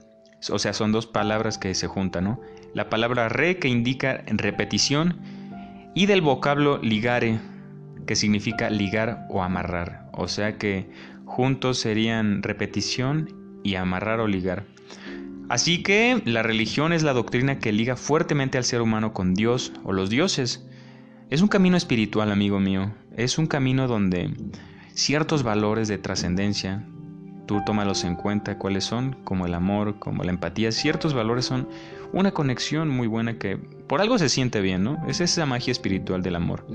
o 0.50 0.58
sea, 0.58 0.74
son 0.74 0.92
dos 0.92 1.06
palabras 1.06 1.60
que 1.60 1.76
se 1.76 1.86
juntan, 1.86 2.24
¿no? 2.24 2.42
La 2.74 2.90
palabra 2.90 3.30
re 3.30 3.60
que 3.60 3.68
indica 3.68 4.24
repetición 4.26 5.22
y 5.94 6.08
del 6.08 6.22
vocablo 6.22 6.80
ligare, 6.80 7.40
que 8.08 8.16
significa 8.16 8.72
ligar 8.72 9.28
o 9.30 9.44
amarrar, 9.44 10.10
o 10.12 10.28
sea 10.28 10.58
que 10.58 10.90
juntos 11.26 11.78
serían 11.78 12.42
repetición 12.42 13.62
y 13.64 13.76
amarrar 13.76 14.22
o 14.22 14.28
ligar. 14.28 14.64
Así 15.50 15.82
que 15.82 16.22
la 16.26 16.44
religión 16.44 16.92
es 16.92 17.04
la 17.04 17.14
doctrina 17.14 17.60
que 17.60 17.72
liga 17.72 17.96
fuertemente 17.96 18.58
al 18.58 18.66
ser 18.66 18.82
humano 18.82 19.14
con 19.14 19.34
Dios 19.34 19.72
o 19.84 19.94
los 19.94 20.10
dioses. 20.10 20.66
Es 21.30 21.42
un 21.42 21.48
camino 21.48 21.78
espiritual, 21.78 22.32
amigo 22.32 22.60
mío. 22.60 22.92
Es 23.16 23.38
un 23.38 23.48
camino 23.48 23.88
donde 23.88 24.34
ciertos 24.94 25.44
valores 25.44 25.88
de 25.88 25.98
trascendencia, 25.98 26.86
tú 27.46 27.62
tómalos 27.66 28.04
en 28.04 28.16
cuenta 28.16 28.58
cuáles 28.58 28.84
son, 28.84 29.16
como 29.24 29.46
el 29.46 29.54
amor, 29.54 30.00
como 30.00 30.24
la 30.24 30.32
empatía, 30.32 30.74
ciertos 30.74 31.14
valores 31.14 31.46
son 31.46 31.70
una 32.12 32.32
conexión 32.32 32.90
muy 32.90 33.08
buena 33.08 33.38
que 33.38 33.58
por 33.58 34.02
algo 34.02 34.18
se 34.18 34.28
siente 34.28 34.60
bien, 34.60 34.84
¿no? 34.84 34.98
Es 35.08 35.22
esa 35.22 35.46
magia 35.46 35.72
espiritual 35.72 36.22
del 36.24 36.36
amor. 36.36 36.68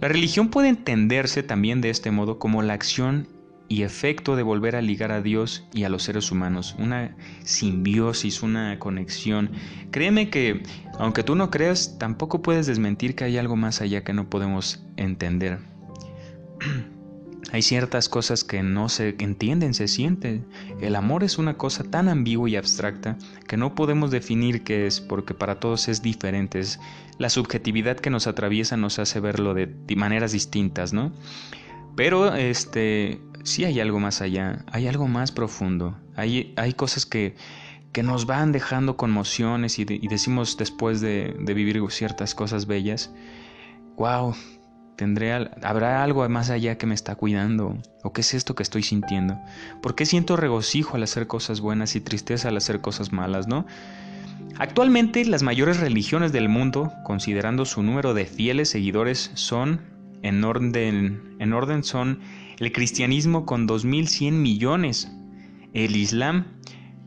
La 0.00 0.06
religión 0.06 0.48
puede 0.48 0.68
entenderse 0.68 1.42
también 1.42 1.80
de 1.80 1.90
este 1.90 2.12
modo 2.12 2.38
como 2.38 2.62
la 2.62 2.74
acción 2.74 3.26
y 3.68 3.82
efecto 3.82 4.34
de 4.34 4.42
volver 4.42 4.76
a 4.76 4.82
ligar 4.82 5.12
a 5.12 5.20
Dios 5.20 5.66
y 5.74 5.84
a 5.84 5.88
los 5.88 6.02
seres 6.02 6.32
humanos, 6.32 6.74
una 6.78 7.14
simbiosis, 7.44 8.42
una 8.42 8.78
conexión. 8.78 9.50
Créeme 9.90 10.30
que, 10.30 10.62
aunque 10.98 11.22
tú 11.22 11.34
no 11.34 11.50
creas, 11.50 11.98
tampoco 11.98 12.40
puedes 12.40 12.66
desmentir 12.66 13.14
que 13.14 13.24
hay 13.24 13.36
algo 13.36 13.56
más 13.56 13.80
allá 13.82 14.04
que 14.04 14.14
no 14.14 14.30
podemos 14.30 14.82
entender. 14.96 15.58
hay 17.52 17.62
ciertas 17.62 18.08
cosas 18.08 18.42
que 18.42 18.62
no 18.62 18.88
se 18.88 19.16
entienden, 19.18 19.74
se 19.74 19.86
sienten. 19.86 20.46
El 20.80 20.96
amor 20.96 21.22
es 21.22 21.36
una 21.36 21.58
cosa 21.58 21.84
tan 21.84 22.08
ambigua 22.08 22.48
y 22.48 22.56
abstracta 22.56 23.18
que 23.46 23.58
no 23.58 23.74
podemos 23.74 24.10
definir 24.10 24.64
qué 24.64 24.86
es, 24.86 25.00
porque 25.00 25.34
para 25.34 25.60
todos 25.60 25.88
es 25.88 26.00
diferente. 26.00 26.62
la 27.18 27.28
subjetividad 27.28 27.98
que 27.98 28.08
nos 28.08 28.26
atraviesa 28.26 28.78
nos 28.78 28.98
hace 28.98 29.20
verlo 29.20 29.52
de 29.52 29.68
maneras 29.94 30.32
distintas, 30.32 30.94
¿no? 30.94 31.12
Pero 31.98 32.32
este, 32.36 33.20
sí 33.44 33.64
hay 33.64 33.80
algo 33.80 34.00
más 34.00 34.20
allá, 34.20 34.64
hay 34.70 34.86
algo 34.86 35.08
más 35.08 35.32
profundo, 35.32 35.96
hay, 36.16 36.52
hay 36.56 36.72
cosas 36.72 37.06
que, 37.06 37.36
que 37.92 38.02
nos 38.02 38.26
van 38.26 38.52
dejando 38.52 38.96
conmociones 38.96 39.78
y, 39.78 39.86
y 39.88 40.08
decimos 40.08 40.56
después 40.56 41.00
de, 41.00 41.36
de, 41.38 41.54
vivir 41.54 41.80
ciertas 41.90 42.34
cosas 42.34 42.66
bellas, 42.66 43.10
wow, 43.96 44.34
tendré, 44.96 45.32
habrá 45.62 46.02
algo 46.02 46.28
más 46.28 46.50
allá 46.50 46.76
que 46.76 46.86
me 46.86 46.94
está 46.94 47.14
cuidando, 47.14 47.78
o 48.02 48.12
qué 48.12 48.20
es 48.20 48.34
esto 48.34 48.54
que 48.54 48.62
estoy 48.62 48.82
sintiendo, 48.82 49.38
por 49.80 49.94
qué 49.94 50.04
siento 50.04 50.36
regocijo 50.36 50.96
al 50.96 51.02
hacer 51.04 51.26
cosas 51.26 51.60
buenas 51.60 51.96
y 51.96 52.00
tristeza 52.00 52.48
al 52.48 52.56
hacer 52.56 52.80
cosas 52.80 53.12
malas, 53.12 53.46
¿no? 53.46 53.66
Actualmente 54.58 55.24
las 55.24 55.44
mayores 55.44 55.78
religiones 55.78 56.32
del 56.32 56.48
mundo, 56.48 56.92
considerando 57.04 57.64
su 57.64 57.82
número 57.84 58.12
de 58.12 58.26
fieles 58.26 58.70
seguidores, 58.70 59.30
son 59.34 59.80
en 60.22 60.42
orden, 60.42 61.36
en 61.38 61.52
orden 61.52 61.84
son 61.84 62.18
el 62.58 62.72
cristianismo 62.72 63.46
con 63.46 63.68
2.100 63.68 64.32
millones, 64.32 65.10
el 65.74 65.96
islam 65.96 66.46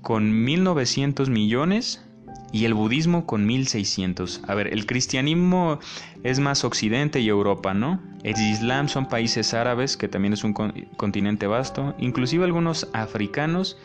con 0.02 0.46
1.900 0.46 1.30
millones 1.30 2.04
y 2.52 2.66
el 2.66 2.74
budismo 2.74 3.26
con 3.26 3.48
1.600. 3.48 4.42
A 4.48 4.56
ver, 4.56 4.68
el 4.74 4.86
cristianismo 4.86 5.80
es 6.24 6.40
más 6.40 6.64
Occidente 6.64 7.20
y 7.20 7.30
Europa, 7.30 7.74
¿no? 7.74 8.02
El 8.24 8.36
islam 8.38 8.88
son 8.88 9.08
países 9.08 9.54
árabes, 9.54 9.98
que 9.98 10.08
también 10.08 10.34
es 10.34 10.44
un 10.44 10.54
continente 10.54 11.48
vasto, 11.48 11.96
inclusive 11.98 12.46
algunos 12.46 12.88
africanos, 12.94 13.78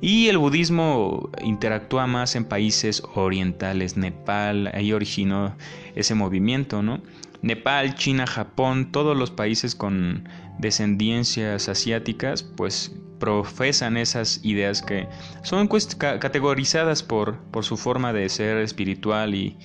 y 0.00 0.26
el 0.26 0.38
budismo 0.38 1.30
interactúa 1.44 2.08
más 2.08 2.34
en 2.34 2.44
países 2.44 3.02
orientales, 3.14 3.96
Nepal, 3.96 4.68
ahí 4.74 4.92
originó 4.92 5.54
ese 5.94 6.14
movimiento, 6.14 6.82
¿no? 6.82 7.00
Nepal, 7.40 7.94
China, 7.94 8.26
Japón, 8.26 8.90
todos 8.92 9.16
los 9.16 9.30
países 9.30 9.74
con 9.74 10.28
descendencias 10.58 11.68
asiáticas, 11.68 12.42
pues 12.42 12.92
profesan 13.18 13.96
esas 13.96 14.40
ideas 14.42 14.82
que 14.82 15.08
son 15.42 15.68
categorizadas 15.96 17.02
por, 17.02 17.38
por 17.52 17.64
su 17.64 17.76
forma 17.76 18.12
de 18.12 18.28
ser 18.28 18.56
espiritual 18.58 19.34
y, 19.34 19.56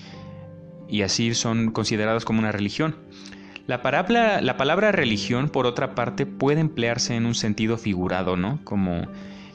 y 0.88 1.02
así 1.02 1.34
son 1.34 1.72
consideradas 1.72 2.24
como 2.24 2.40
una 2.40 2.52
religión. 2.52 2.96
La 3.66 3.82
palabra, 3.82 4.42
la 4.42 4.56
palabra 4.58 4.92
religión, 4.92 5.50
por 5.50 5.66
otra 5.66 5.96
parte, 5.96 6.26
puede 6.26 6.62
emplearse 6.62 7.16
en 7.16 7.26
un 7.26 7.36
sentido 7.36 7.78
figurado, 7.78 8.38
¿no? 8.38 8.60
Como 8.64 9.08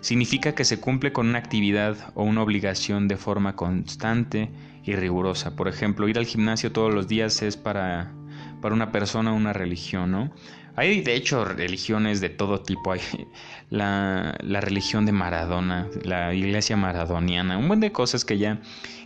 significa 0.03 0.55
que 0.55 0.65
se 0.65 0.81
cumple 0.81 1.13
con 1.13 1.29
una 1.29 1.39
actividad 1.39 1.97
o 2.15 2.25
una 2.25 2.43
obligación 2.43 3.09
de 3.09 3.17
forma 3.17 3.57
constante 3.57 4.51
y 4.85 4.97
rigurosa. 4.97 5.57
Por 5.57 5.69
ejemplo, 5.69 6.09
ir 6.09 6.19
al 6.19 6.27
gimnasio 6.27 6.73
todos 6.73 6.93
los 6.93 7.09
días 7.09 7.41
es 7.41 7.57
para, 7.57 8.13
para 8.61 8.75
una 8.75 8.91
persona 8.93 9.33
una 9.33 9.53
religión, 9.53 10.11
¿no? 10.11 10.31
Hay 10.77 11.03
de 11.03 11.15
hecho 11.15 11.45
religiones 11.45 12.21
de 12.21 12.29
todo 12.31 12.61
tipo. 12.61 12.93
Hay 12.93 13.01
la, 13.71 14.37
la, 14.41 14.61
religión 14.61 15.07
de 15.07 15.13
Maradona, 15.13 15.89
la 16.03 16.35
iglesia 16.35 16.77
maradoniana, 16.77 17.59
un 17.59 17.69
buen 17.69 17.81
de 17.81 17.93
cosas 17.93 18.25
que 18.25 18.39
ya, 18.39 18.61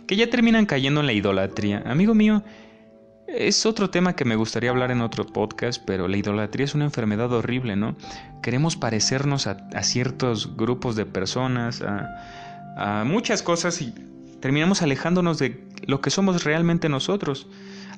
que 0.07 0.15
ya 0.15 0.29
terminan 0.29 0.65
cayendo 0.65 1.01
en 1.01 1.07
la 1.07 1.13
idolatría. 1.13 1.83
Amigo 1.85 2.13
mío, 2.13 2.43
es 3.27 3.65
otro 3.65 3.89
tema 3.89 4.15
que 4.15 4.23
me 4.23 4.35
gustaría 4.35 4.69
hablar 4.69 4.89
en 4.89 5.01
otro 5.01 5.25
podcast, 5.25 5.83
pero 5.85 6.07
la 6.07 6.17
idolatría 6.17 6.63
es 6.65 6.75
una 6.75 6.85
enfermedad 6.85 7.31
horrible, 7.33 7.75
¿no? 7.75 7.97
Queremos 8.41 8.77
parecernos 8.77 9.47
a, 9.47 9.83
ciertos 9.83 10.55
grupos 10.55 10.95
de 10.95 11.05
personas, 11.05 11.81
a, 11.81 13.03
muchas 13.05 13.43
cosas 13.43 13.81
y 13.81 13.93
terminamos 14.39 14.81
alejándonos 14.81 15.39
de 15.39 15.67
lo 15.87 15.99
que 15.99 16.09
somos 16.09 16.43
realmente 16.45 16.89
nosotros. 16.89 17.47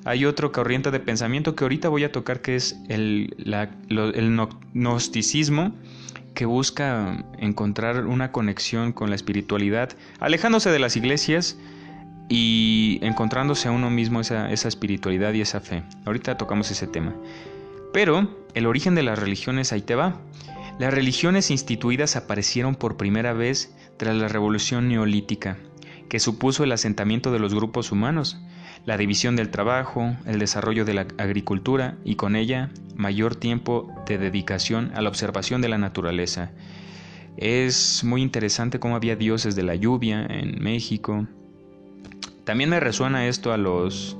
Hay 0.04 0.24
otro 0.24 0.52
corriente 0.52 0.90
de 0.90 1.00
pensamiento 1.00 1.54
que 1.54 1.64
ahorita 1.64 1.88
voy 1.88 2.04
a 2.04 2.12
tocar 2.12 2.40
que 2.40 2.56
es 2.56 2.78
el, 2.88 3.34
el 3.88 4.48
gnosticismo 4.72 5.74
que 6.34 6.46
busca 6.46 7.24
encontrar 7.38 8.06
una 8.06 8.32
conexión 8.32 8.92
con 8.92 9.10
la 9.10 9.16
espiritualidad, 9.16 9.90
alejándose 10.20 10.70
de 10.70 10.78
las 10.78 10.96
iglesias 10.96 11.58
y 12.30 12.98
encontrándose 13.02 13.68
a 13.68 13.72
uno 13.72 13.90
mismo 13.90 14.20
esa, 14.20 14.50
espiritualidad 14.52 15.32
y 15.34 15.40
esa 15.40 15.60
fe. 15.60 15.82
Ahorita 16.06 16.38
tocamos 16.38 16.70
ese 16.70 16.86
tema. 16.86 17.14
Pero 17.92 18.36
el 18.54 18.66
origen 18.66 18.94
de 18.94 19.02
las 19.02 19.18
religiones 19.18 19.72
ahí 19.72 19.82
te 19.82 19.96
va. 19.96 20.20
Las 20.78 20.94
religiones 20.94 21.50
instituidas 21.50 22.16
aparecieron 22.16 22.76
por 22.76 22.96
primera 22.96 23.32
vez 23.32 23.74
tras 23.96 24.14
la 24.14 24.28
revolución 24.28 24.88
neolítica, 24.88 25.58
que 26.08 26.20
supuso 26.20 26.62
el 26.64 26.72
asentamiento 26.72 27.32
de 27.32 27.40
los 27.40 27.52
grupos 27.52 27.90
humanos. 27.90 28.40
La 28.86 28.96
división 28.96 29.36
del 29.36 29.50
trabajo, 29.50 30.16
el 30.26 30.38
desarrollo 30.38 30.84
de 30.84 30.94
la 30.94 31.06
agricultura 31.18 31.96
y 32.04 32.16
con 32.16 32.36
ella 32.36 32.70
mayor 32.96 33.36
tiempo 33.36 33.92
de 34.06 34.18
dedicación 34.18 34.92
a 34.94 35.02
la 35.02 35.08
observación 35.08 35.60
de 35.60 35.68
la 35.68 35.78
naturaleza. 35.78 36.50
Es 37.36 38.04
muy 38.04 38.22
interesante 38.22 38.80
cómo 38.80 38.96
había 38.96 39.16
dioses 39.16 39.54
de 39.56 39.62
la 39.62 39.74
lluvia 39.74 40.26
en 40.26 40.62
México. 40.62 41.26
También 42.44 42.70
me 42.70 42.80
resuena 42.80 43.26
esto 43.26 43.52
a 43.52 43.56
los 43.56 44.16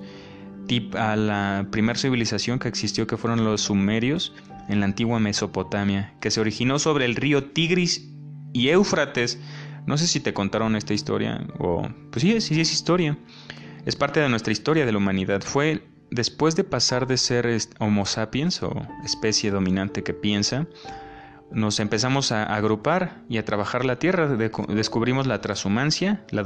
a 0.96 1.16
la 1.16 1.66
primera 1.72 1.98
civilización 1.98 2.60
que 2.60 2.68
existió 2.68 3.04
que 3.08 3.16
fueron 3.16 3.44
los 3.44 3.62
sumerios 3.62 4.32
en 4.68 4.78
la 4.78 4.86
antigua 4.86 5.18
Mesopotamia, 5.18 6.14
que 6.20 6.30
se 6.30 6.40
originó 6.40 6.78
sobre 6.78 7.06
el 7.06 7.16
río 7.16 7.50
Tigris 7.50 8.08
y 8.52 8.68
Éufrates. 8.68 9.40
No 9.86 9.98
sé 9.98 10.06
si 10.06 10.20
te 10.20 10.32
contaron 10.32 10.76
esta 10.76 10.94
historia 10.94 11.44
o 11.58 11.88
pues 12.12 12.22
sí, 12.22 12.40
sí 12.40 12.60
es 12.60 12.72
historia. 12.72 13.18
Es 13.86 13.96
parte 13.96 14.20
de 14.20 14.28
nuestra 14.28 14.52
historia 14.52 14.86
de 14.86 14.92
la 14.92 14.98
humanidad. 14.98 15.42
Fue 15.42 15.82
después 16.10 16.56
de 16.56 16.64
pasar 16.64 17.06
de 17.06 17.16
ser 17.16 17.48
Homo 17.78 18.06
sapiens 18.06 18.62
o 18.62 18.86
especie 19.04 19.50
dominante 19.50 20.02
que 20.02 20.14
piensa, 20.14 20.66
nos 21.52 21.80
empezamos 21.80 22.30
a 22.30 22.44
agrupar 22.44 23.22
y 23.28 23.38
a 23.38 23.44
trabajar 23.44 23.84
la 23.84 23.96
tierra. 23.98 24.28
descubrimos 24.68 25.26
la 25.26 25.40
transhumancia. 25.40 26.24
La, 26.30 26.44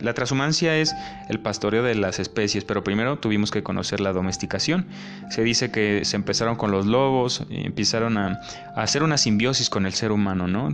la, 0.00 0.14
transhumancia 0.14 0.76
es 0.76 0.94
el 1.28 1.40
pastoreo 1.40 1.82
de 1.82 1.94
las 1.94 2.18
especies, 2.18 2.64
pero 2.64 2.84
primero 2.84 3.18
tuvimos 3.18 3.50
que 3.50 3.62
conocer 3.62 4.00
la 4.00 4.12
domesticación. 4.12 4.88
Se 5.30 5.42
dice 5.42 5.70
que 5.70 6.04
se 6.04 6.16
empezaron 6.16 6.56
con 6.56 6.70
los 6.70 6.86
lobos, 6.86 7.46
empezaron 7.48 8.18
a, 8.18 8.40
hacer 8.76 9.02
una 9.02 9.16
simbiosis 9.16 9.70
con 9.70 9.86
el 9.86 9.94
ser 9.94 10.12
humano, 10.12 10.46
¿no? 10.46 10.68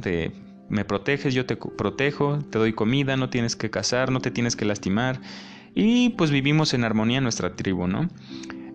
Me 0.69 0.85
proteges, 0.85 1.33
yo 1.33 1.47
te 1.47 1.57
protejo, 1.57 2.41
te 2.51 2.59
doy 2.59 2.75
comida, 2.75 3.17
no 3.17 3.31
tienes 3.31 3.57
que 3.57 3.71
cazar, 3.71 4.11
no 4.11 4.21
te 4.21 4.31
tienes 4.31 4.57
que 4.57 4.65
lastimar. 4.65 5.21
Y 5.81 6.09
pues 6.09 6.33
vivimos 6.33 6.75
en 6.75 6.83
armonía 6.83 7.21
nuestra 7.21 7.55
tribu, 7.55 7.87
¿no? 7.87 8.09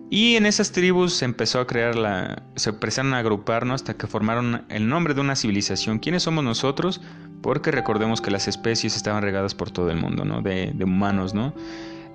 Y 0.08 0.36
en 0.36 0.46
esas 0.46 0.72
tribus 0.72 1.12
se 1.12 1.26
empezó 1.26 1.60
a 1.60 1.66
crear 1.66 1.96
la. 1.96 2.42
se 2.56 2.70
empezaron 2.70 3.12
a 3.12 3.18
agruparnos 3.18 3.82
hasta 3.82 3.92
que 3.98 4.06
formaron 4.06 4.64
el 4.70 4.88
nombre 4.88 5.12
de 5.12 5.20
una 5.20 5.36
civilización. 5.36 5.98
¿Quiénes 5.98 6.22
somos 6.22 6.42
nosotros? 6.42 7.02
Porque 7.42 7.70
recordemos 7.70 8.22
que 8.22 8.30
las 8.30 8.48
especies 8.48 8.96
estaban 8.96 9.22
regadas 9.22 9.54
por 9.54 9.70
todo 9.70 9.90
el 9.90 9.98
mundo, 9.98 10.24
¿no? 10.24 10.40
De, 10.40 10.74
humanos, 10.82 11.34
¿no? 11.34 11.54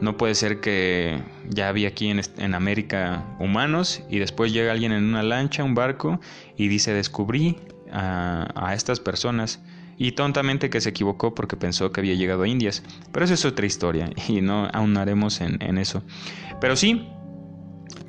No 0.01 0.17
puede 0.17 0.33
ser 0.33 0.59
que 0.59 1.21
ya 1.47 1.69
había 1.69 1.89
aquí 1.89 2.09
en, 2.09 2.55
América 2.55 3.23
humanos 3.37 4.01
y 4.09 4.17
después 4.17 4.51
llega 4.53 4.71
alguien 4.71 4.91
en 4.91 5.03
una 5.03 5.21
lancha, 5.21 5.63
un 5.63 5.75
barco, 5.75 6.19
y 6.57 6.67
dice 6.67 6.93
descubrí 6.95 7.57
a, 7.91 8.73
estas 8.73 8.99
personas. 8.99 9.61
Y 9.99 10.13
tontamente 10.13 10.71
que 10.71 10.81
se 10.81 10.89
equivocó 10.89 11.35
porque 11.35 11.57
pensó 11.57 11.91
que 11.91 12.01
había 12.01 12.15
llegado 12.15 12.41
a 12.41 12.47
Indias. 12.47 12.81
Pero 13.11 13.25
eso 13.25 13.35
es 13.35 13.45
otra 13.45 13.67
historia 13.67 14.09
y 14.27 14.41
no 14.41 14.67
aunaremos 14.73 15.41
en, 15.41 15.61
en 15.61 15.77
eso. 15.77 16.01
Pero 16.59 16.75
sí, 16.75 17.07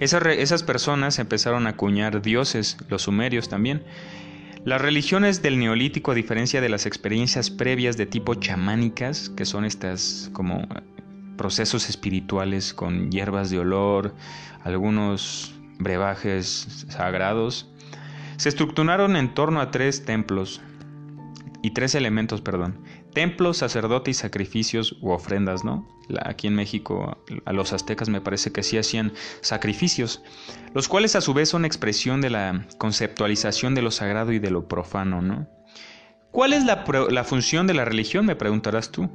esas, 0.00 0.62
personas 0.62 1.18
empezaron 1.18 1.66
a 1.66 1.70
acuñar 1.70 2.22
dioses, 2.22 2.78
los 2.88 3.02
sumerios 3.02 3.50
también. 3.50 3.84
Las 4.64 4.80
religiones 4.80 5.42
del 5.42 5.58
neolítico, 5.58 6.12
a 6.12 6.14
diferencia 6.14 6.62
de 6.62 6.70
las 6.70 6.86
experiencias 6.86 7.50
previas 7.50 7.98
de 7.98 8.06
tipo 8.06 8.34
chamánicas, 8.34 9.28
que 9.28 9.44
son 9.44 9.66
estas 9.66 10.30
como 10.32 10.66
procesos 11.36 11.90
espirituales 11.90 12.72
con 12.72 13.10
hierbas 13.10 13.50
de 13.50 13.58
olor, 13.58 14.14
algunos 14.64 15.54
brebajes 15.78 16.86
sagrados, 16.88 17.70
se 18.38 18.48
estructuraron 18.48 19.16
en 19.16 19.34
torno 19.34 19.60
a 19.60 19.70
tres 19.70 20.06
templos 20.06 20.62
y 21.62 21.72
tres 21.72 21.94
elementos, 21.94 22.40
perdón, 22.40 22.82
templos, 23.12 23.58
sacerdote 23.58 24.10
y 24.10 24.14
sacrificios 24.14 24.96
u 25.00 25.10
ofrendas, 25.10 25.64
¿no? 25.64 25.86
Aquí 26.24 26.46
en 26.46 26.54
México 26.54 27.18
a 27.44 27.52
los 27.52 27.72
aztecas 27.72 28.08
me 28.08 28.20
parece 28.20 28.52
que 28.52 28.62
sí 28.62 28.78
hacían 28.78 29.12
sacrificios, 29.42 30.22
los 30.74 30.88
cuales 30.88 31.16
a 31.16 31.20
su 31.20 31.34
vez 31.34 31.48
son 31.48 31.64
expresión 31.64 32.20
de 32.20 32.30
la 32.30 32.66
conceptualización 32.78 33.74
de 33.74 33.82
lo 33.82 33.90
sagrado 33.90 34.32
y 34.32 34.38
de 34.38 34.50
lo 34.50 34.68
profano, 34.68 35.22
¿no? 35.22 35.48
¿Cuál 36.30 36.52
es 36.52 36.64
la, 36.64 36.84
la 37.10 37.24
función 37.24 37.66
de 37.66 37.74
la 37.74 37.84
religión? 37.84 38.24
Me 38.24 38.36
preguntarás 38.36 38.92
tú. 38.92 39.10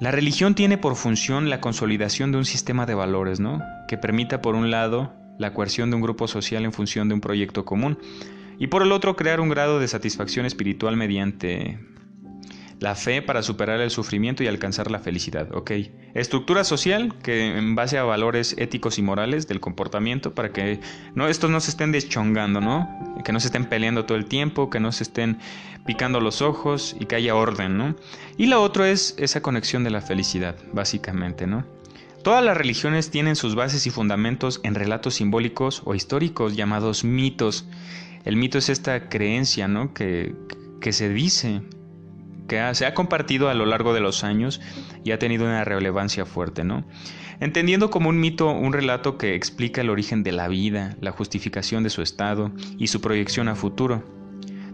La 0.00 0.10
religión 0.10 0.54
tiene 0.54 0.76
por 0.76 0.96
función 0.96 1.48
la 1.48 1.60
consolidación 1.60 2.30
de 2.30 2.38
un 2.38 2.44
sistema 2.44 2.84
de 2.84 2.94
valores, 2.94 3.40
¿no? 3.40 3.62
Que 3.88 3.96
permita, 3.96 4.42
por 4.42 4.54
un 4.54 4.70
lado, 4.70 5.14
la 5.38 5.54
coerción 5.54 5.90
de 5.90 5.96
un 5.96 6.02
grupo 6.02 6.28
social 6.28 6.64
en 6.64 6.72
función 6.72 7.08
de 7.08 7.14
un 7.14 7.20
proyecto 7.20 7.64
común, 7.64 7.98
y 8.58 8.68
por 8.68 8.82
el 8.82 8.92
otro, 8.92 9.16
crear 9.16 9.40
un 9.40 9.48
grado 9.48 9.78
de 9.78 9.88
satisfacción 9.88 10.46
espiritual 10.46 10.96
mediante 10.96 11.78
la 12.80 12.94
fe 12.94 13.22
para 13.22 13.42
superar 13.42 13.80
el 13.80 13.90
sufrimiento 13.90 14.42
y 14.42 14.46
alcanzar 14.46 14.90
la 14.90 14.98
felicidad. 14.98 15.48
Ok. 15.54 15.72
Estructura 16.14 16.64
social 16.64 17.14
que 17.22 17.56
en 17.56 17.74
base 17.74 17.98
a 17.98 18.04
valores 18.04 18.54
éticos 18.58 18.98
y 18.98 19.02
morales 19.02 19.46
del 19.48 19.60
comportamiento 19.60 20.34
para 20.34 20.52
que 20.52 20.80
no, 21.14 21.28
estos 21.28 21.50
no 21.50 21.60
se 21.60 21.70
estén 21.70 21.92
deschongando, 21.92 22.60
¿no? 22.60 23.16
Que 23.24 23.32
no 23.32 23.40
se 23.40 23.46
estén 23.46 23.64
peleando 23.64 24.04
todo 24.04 24.18
el 24.18 24.26
tiempo, 24.26 24.70
que 24.70 24.80
no 24.80 24.92
se 24.92 25.04
estén 25.04 25.38
picando 25.86 26.20
los 26.20 26.42
ojos 26.42 26.96
y 26.98 27.06
que 27.06 27.16
haya 27.16 27.34
orden, 27.34 27.78
¿no? 27.78 27.96
Y 28.36 28.46
la 28.46 28.58
otra 28.58 28.90
es 28.90 29.14
esa 29.18 29.40
conexión 29.40 29.84
de 29.84 29.90
la 29.90 30.00
felicidad, 30.00 30.56
básicamente, 30.72 31.46
¿no? 31.46 31.64
Todas 32.22 32.42
las 32.42 32.56
religiones 32.56 33.10
tienen 33.10 33.36
sus 33.36 33.54
bases 33.54 33.86
y 33.86 33.90
fundamentos 33.90 34.60
en 34.62 34.74
relatos 34.74 35.14
simbólicos 35.14 35.82
o 35.84 35.94
históricos 35.94 36.56
llamados 36.56 37.04
mitos. 37.04 37.66
El 38.24 38.36
mito 38.36 38.58
es 38.58 38.68
esta 38.68 39.08
creencia, 39.08 39.68
¿no? 39.68 39.92
Que, 39.94 40.34
que 40.80 40.92
se 40.92 41.08
dice 41.08 41.62
que 42.48 42.74
se 42.74 42.86
ha 42.86 42.94
compartido 42.94 43.48
a 43.48 43.54
lo 43.54 43.66
largo 43.66 43.94
de 43.94 44.00
los 44.00 44.24
años 44.24 44.60
y 45.02 45.12
ha 45.12 45.18
tenido 45.18 45.44
una 45.44 45.64
relevancia 45.64 46.26
fuerte, 46.26 46.64
¿no? 46.64 46.84
Entendiendo 47.40 47.90
como 47.90 48.08
un 48.10 48.20
mito 48.20 48.50
un 48.50 48.72
relato 48.72 49.18
que 49.18 49.34
explica 49.34 49.80
el 49.80 49.90
origen 49.90 50.22
de 50.22 50.32
la 50.32 50.48
vida, 50.48 50.96
la 51.00 51.10
justificación 51.10 51.82
de 51.82 51.90
su 51.90 52.02
estado 52.02 52.52
y 52.78 52.88
su 52.88 53.00
proyección 53.00 53.48
a 53.48 53.54
futuro. 53.54 54.04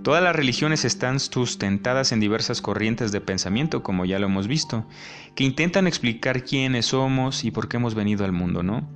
Todas 0.02 0.22
las 0.22 0.34
religiones 0.34 0.84
están 0.84 1.20
sustentadas 1.20 2.12
en 2.12 2.20
diversas 2.20 2.62
corrientes 2.62 3.12
de 3.12 3.20
pensamiento, 3.20 3.82
como 3.82 4.06
ya 4.06 4.18
lo 4.18 4.26
hemos 4.26 4.48
visto, 4.48 4.86
que 5.34 5.44
intentan 5.44 5.86
explicar 5.86 6.42
quiénes 6.42 6.86
somos 6.86 7.44
y 7.44 7.50
por 7.50 7.68
qué 7.68 7.76
hemos 7.76 7.94
venido 7.94 8.24
al 8.24 8.32
mundo, 8.32 8.62
¿no? 8.62 8.88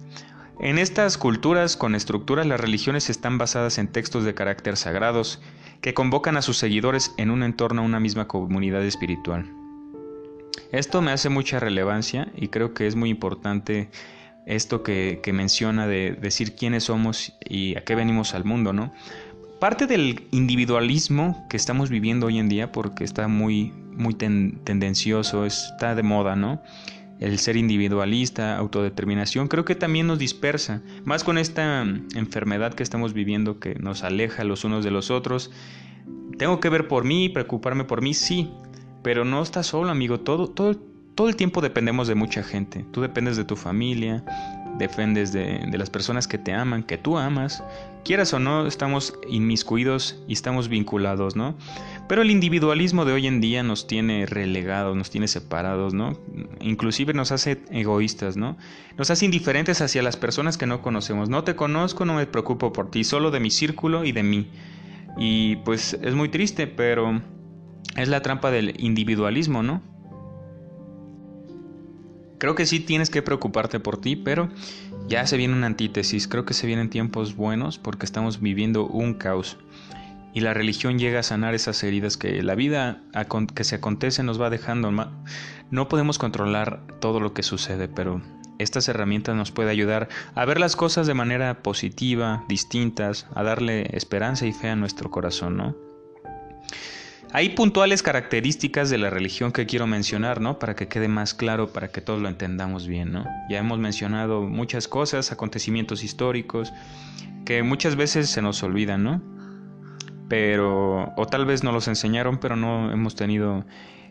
En 0.60 0.78
estas 0.78 1.18
culturas 1.18 1.76
con 1.76 1.94
estructuras 1.94 2.46
las 2.46 2.60
religiones 2.60 3.10
están 3.10 3.38
basadas 3.38 3.78
en 3.78 3.88
textos 3.88 4.24
de 4.24 4.34
carácter 4.34 4.76
sagrados, 4.76 5.40
que 5.80 5.94
convocan 5.94 6.36
a 6.36 6.42
sus 6.42 6.56
seguidores 6.56 7.12
en 7.18 7.30
un 7.30 7.42
entorno 7.42 7.82
a 7.82 7.84
una 7.84 8.00
misma 8.00 8.28
comunidad 8.28 8.82
espiritual. 8.84 9.50
Esto 10.72 11.02
me 11.02 11.10
hace 11.10 11.28
mucha 11.28 11.60
relevancia 11.60 12.32
y 12.36 12.48
creo 12.48 12.72
que 12.72 12.86
es 12.86 12.96
muy 12.96 13.10
importante 13.10 13.90
esto 14.46 14.82
que, 14.82 15.20
menciona 15.32 15.86
de 15.86 16.12
decir 16.12 16.54
quiénes 16.54 16.84
somos 16.84 17.32
y 17.44 17.76
a 17.76 17.84
qué 17.84 17.94
venimos 17.94 18.34
al 18.34 18.44
mundo, 18.44 18.72
¿no? 18.72 18.92
Parte 19.60 19.86
del 19.86 20.26
individualismo 20.30 21.46
que 21.48 21.56
estamos 21.56 21.90
viviendo 21.90 22.26
hoy 22.26 22.38
en 22.38 22.48
día, 22.48 22.72
porque 22.72 23.04
está 23.04 23.28
muy, 23.28 23.72
muy 23.92 24.14
tendencioso, 24.14 25.46
está 25.46 25.94
de 25.94 26.02
moda, 26.02 26.36
¿no? 26.36 26.62
El 27.20 27.38
ser 27.38 27.56
individualista, 27.56 28.56
autodeterminación, 28.56 29.48
creo 29.48 29.64
que 29.64 29.74
también 29.74 30.06
nos 30.06 30.18
dispersa, 30.18 30.82
más 31.04 31.24
con 31.24 31.38
esta 31.38 31.82
enfermedad 32.14 32.74
que 32.74 32.82
estamos 32.82 33.12
viviendo 33.12 33.60
que 33.60 33.74
nos 33.76 34.02
aleja 34.02 34.44
los 34.44 34.64
unos 34.64 34.84
de 34.84 34.90
los 34.90 35.10
otros. 35.10 35.50
Tengo 36.38 36.60
que 36.60 36.68
ver 36.68 36.88
por 36.88 37.04
mí, 37.04 37.28
preocuparme 37.28 37.84
por 37.84 38.02
mí, 38.02 38.14
sí, 38.14 38.50
pero 39.02 39.24
no 39.24 39.42
estás 39.42 39.66
solo, 39.66 39.90
amigo, 39.90 40.20
todo, 40.20 40.48
todo, 40.48 40.76
todo 41.14 41.28
el 41.28 41.36
tiempo 41.36 41.60
dependemos 41.60 42.08
de 42.08 42.14
mucha 42.14 42.42
gente. 42.42 42.84
Tú 42.90 43.00
dependes 43.00 43.36
de 43.36 43.44
tu 43.44 43.56
familia, 43.56 44.24
dependes 44.78 45.32
de, 45.32 45.64
de 45.66 45.78
las 45.78 45.90
personas 45.90 46.28
que 46.28 46.38
te 46.38 46.52
aman, 46.52 46.82
que 46.82 46.98
tú 46.98 47.18
amas, 47.18 47.62
quieras 48.04 48.32
o 48.34 48.38
no, 48.38 48.66
estamos 48.66 49.14
inmiscuidos 49.28 50.22
y 50.28 50.34
estamos 50.34 50.68
vinculados, 50.68 51.34
¿no? 51.34 51.56
Pero 52.06 52.22
el 52.22 52.30
individualismo 52.30 53.04
de 53.04 53.14
hoy 53.14 53.26
en 53.26 53.40
día 53.40 53.62
nos 53.62 53.86
tiene 53.86 54.26
relegados, 54.26 54.94
nos 54.94 55.10
tiene 55.10 55.26
separados, 55.26 55.94
¿no? 55.94 56.18
Inclusive 56.60 57.14
nos 57.14 57.32
hace 57.32 57.62
egoístas, 57.70 58.36
¿no? 58.36 58.56
Nos 58.96 59.10
hace 59.10 59.24
indiferentes 59.24 59.80
hacia 59.80 60.02
las 60.02 60.16
personas 60.16 60.58
que 60.58 60.66
no 60.66 60.82
conocemos. 60.82 61.28
No 61.28 61.44
te 61.44 61.56
conozco, 61.56 62.04
no 62.04 62.14
me 62.14 62.26
preocupo 62.26 62.72
por 62.72 62.90
ti, 62.90 63.04
solo 63.04 63.30
de 63.30 63.40
mi 63.40 63.50
círculo 63.50 64.04
y 64.04 64.12
de 64.12 64.22
mí. 64.22 64.50
Y 65.16 65.56
pues 65.56 65.98
es 66.02 66.14
muy 66.14 66.28
triste, 66.28 66.66
pero 66.66 67.22
es 67.96 68.08
la 68.08 68.20
trampa 68.20 68.50
del 68.50 68.74
individualismo, 68.78 69.62
¿no? 69.62 69.82
Creo 72.44 72.54
que 72.54 72.66
sí 72.66 72.78
tienes 72.78 73.08
que 73.08 73.22
preocuparte 73.22 73.80
por 73.80 73.98
ti, 73.98 74.16
pero 74.16 74.50
ya 75.08 75.26
se 75.26 75.38
viene 75.38 75.54
una 75.54 75.66
antítesis. 75.66 76.28
Creo 76.28 76.44
que 76.44 76.52
se 76.52 76.66
vienen 76.66 76.90
tiempos 76.90 77.36
buenos 77.36 77.78
porque 77.78 78.04
estamos 78.04 78.42
viviendo 78.42 78.86
un 78.86 79.14
caos 79.14 79.56
y 80.34 80.40
la 80.40 80.52
religión 80.52 80.98
llega 80.98 81.20
a 81.20 81.22
sanar 81.22 81.54
esas 81.54 81.82
heridas 81.82 82.18
que 82.18 82.42
la 82.42 82.54
vida 82.54 83.00
que 83.54 83.64
se 83.64 83.76
acontece 83.76 84.22
nos 84.22 84.38
va 84.38 84.50
dejando. 84.50 84.92
No 85.70 85.88
podemos 85.88 86.18
controlar 86.18 86.86
todo 87.00 87.18
lo 87.18 87.32
que 87.32 87.42
sucede, 87.42 87.88
pero 87.88 88.20
estas 88.58 88.88
herramientas 88.88 89.34
nos 89.34 89.50
pueden 89.50 89.70
ayudar 89.70 90.10
a 90.34 90.44
ver 90.44 90.60
las 90.60 90.76
cosas 90.76 91.06
de 91.06 91.14
manera 91.14 91.62
positiva, 91.62 92.44
distintas, 92.46 93.26
a 93.34 93.42
darle 93.42 93.88
esperanza 93.96 94.44
y 94.44 94.52
fe 94.52 94.68
a 94.68 94.76
nuestro 94.76 95.10
corazón, 95.10 95.56
¿no? 95.56 95.74
Hay 97.36 97.48
puntuales 97.48 98.04
características 98.04 98.90
de 98.90 98.98
la 98.98 99.10
religión 99.10 99.50
que 99.50 99.66
quiero 99.66 99.88
mencionar, 99.88 100.40
¿no? 100.40 100.60
Para 100.60 100.76
que 100.76 100.86
quede 100.86 101.08
más 101.08 101.34
claro, 101.34 101.72
para 101.72 101.88
que 101.88 102.00
todos 102.00 102.22
lo 102.22 102.28
entendamos 102.28 102.86
bien, 102.86 103.10
¿no? 103.10 103.24
Ya 103.50 103.58
hemos 103.58 103.80
mencionado 103.80 104.42
muchas 104.42 104.86
cosas, 104.86 105.32
acontecimientos 105.32 106.04
históricos, 106.04 106.72
que 107.44 107.64
muchas 107.64 107.96
veces 107.96 108.30
se 108.30 108.40
nos 108.40 108.62
olvidan, 108.62 109.02
¿no? 109.02 109.20
Pero, 110.28 111.12
o 111.16 111.26
tal 111.26 111.44
vez 111.44 111.64
nos 111.64 111.74
los 111.74 111.88
enseñaron, 111.88 112.38
pero 112.38 112.54
no 112.54 112.92
hemos 112.92 113.16
tenido 113.16 113.66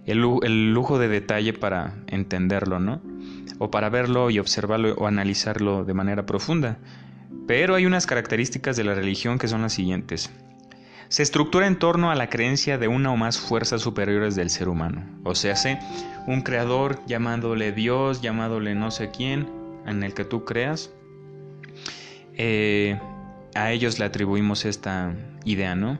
el, 0.06 0.74
lujo 0.74 1.00
de 1.00 1.08
detalle 1.08 1.54
para 1.54 1.94
entenderlo, 2.08 2.82
¿no? 2.82 3.02
O 3.58 3.72
para 3.72 3.88
verlo 3.88 4.32
y 4.32 4.40
observarlo 4.40 4.96
o 4.96 5.08
analizarlo 5.08 5.86
de 5.86 5.94
manera 5.94 6.26
profunda. 6.26 6.78
Pero 7.48 7.76
hay 7.76 7.86
unas 7.86 8.06
características 8.06 8.76
de 8.76 8.84
la 8.84 8.96
religión 8.96 9.40
que 9.40 9.48
son 9.48 9.62
las 9.62 9.72
siguientes. 9.72 10.30
Se 11.14 11.22
estructura 11.22 11.68
en 11.68 11.76
torno 11.76 12.10
a 12.10 12.16
la 12.16 12.28
creencia 12.28 12.80
de 12.80 12.88
una 12.88 13.12
o 13.12 13.18
más 13.18 13.38
fuerzas 13.38 13.84
superiores 13.84 14.36
del 14.36 14.50
ser 14.50 14.68
humano. 14.68 15.06
O 15.24 15.36
sea, 15.36 15.56
sé 15.56 15.78
un 16.26 16.42
creador 16.42 17.06
llamándole 17.06 17.72
Dios, 17.72 18.24
llamándole 18.24 18.74
no 18.74 18.90
sé 18.90 19.12
quién, 19.12 19.48
en 19.86 20.02
el 20.02 20.16
que 20.16 20.26
tú 20.26 20.44
creas. 20.44 20.92
Eh, 22.34 23.00
a 23.54 23.72
ellos 23.72 24.00
le 24.00 24.06
atribuimos 24.06 24.66
esta 24.66 25.14
idea, 25.46 25.76
¿no? 25.76 26.00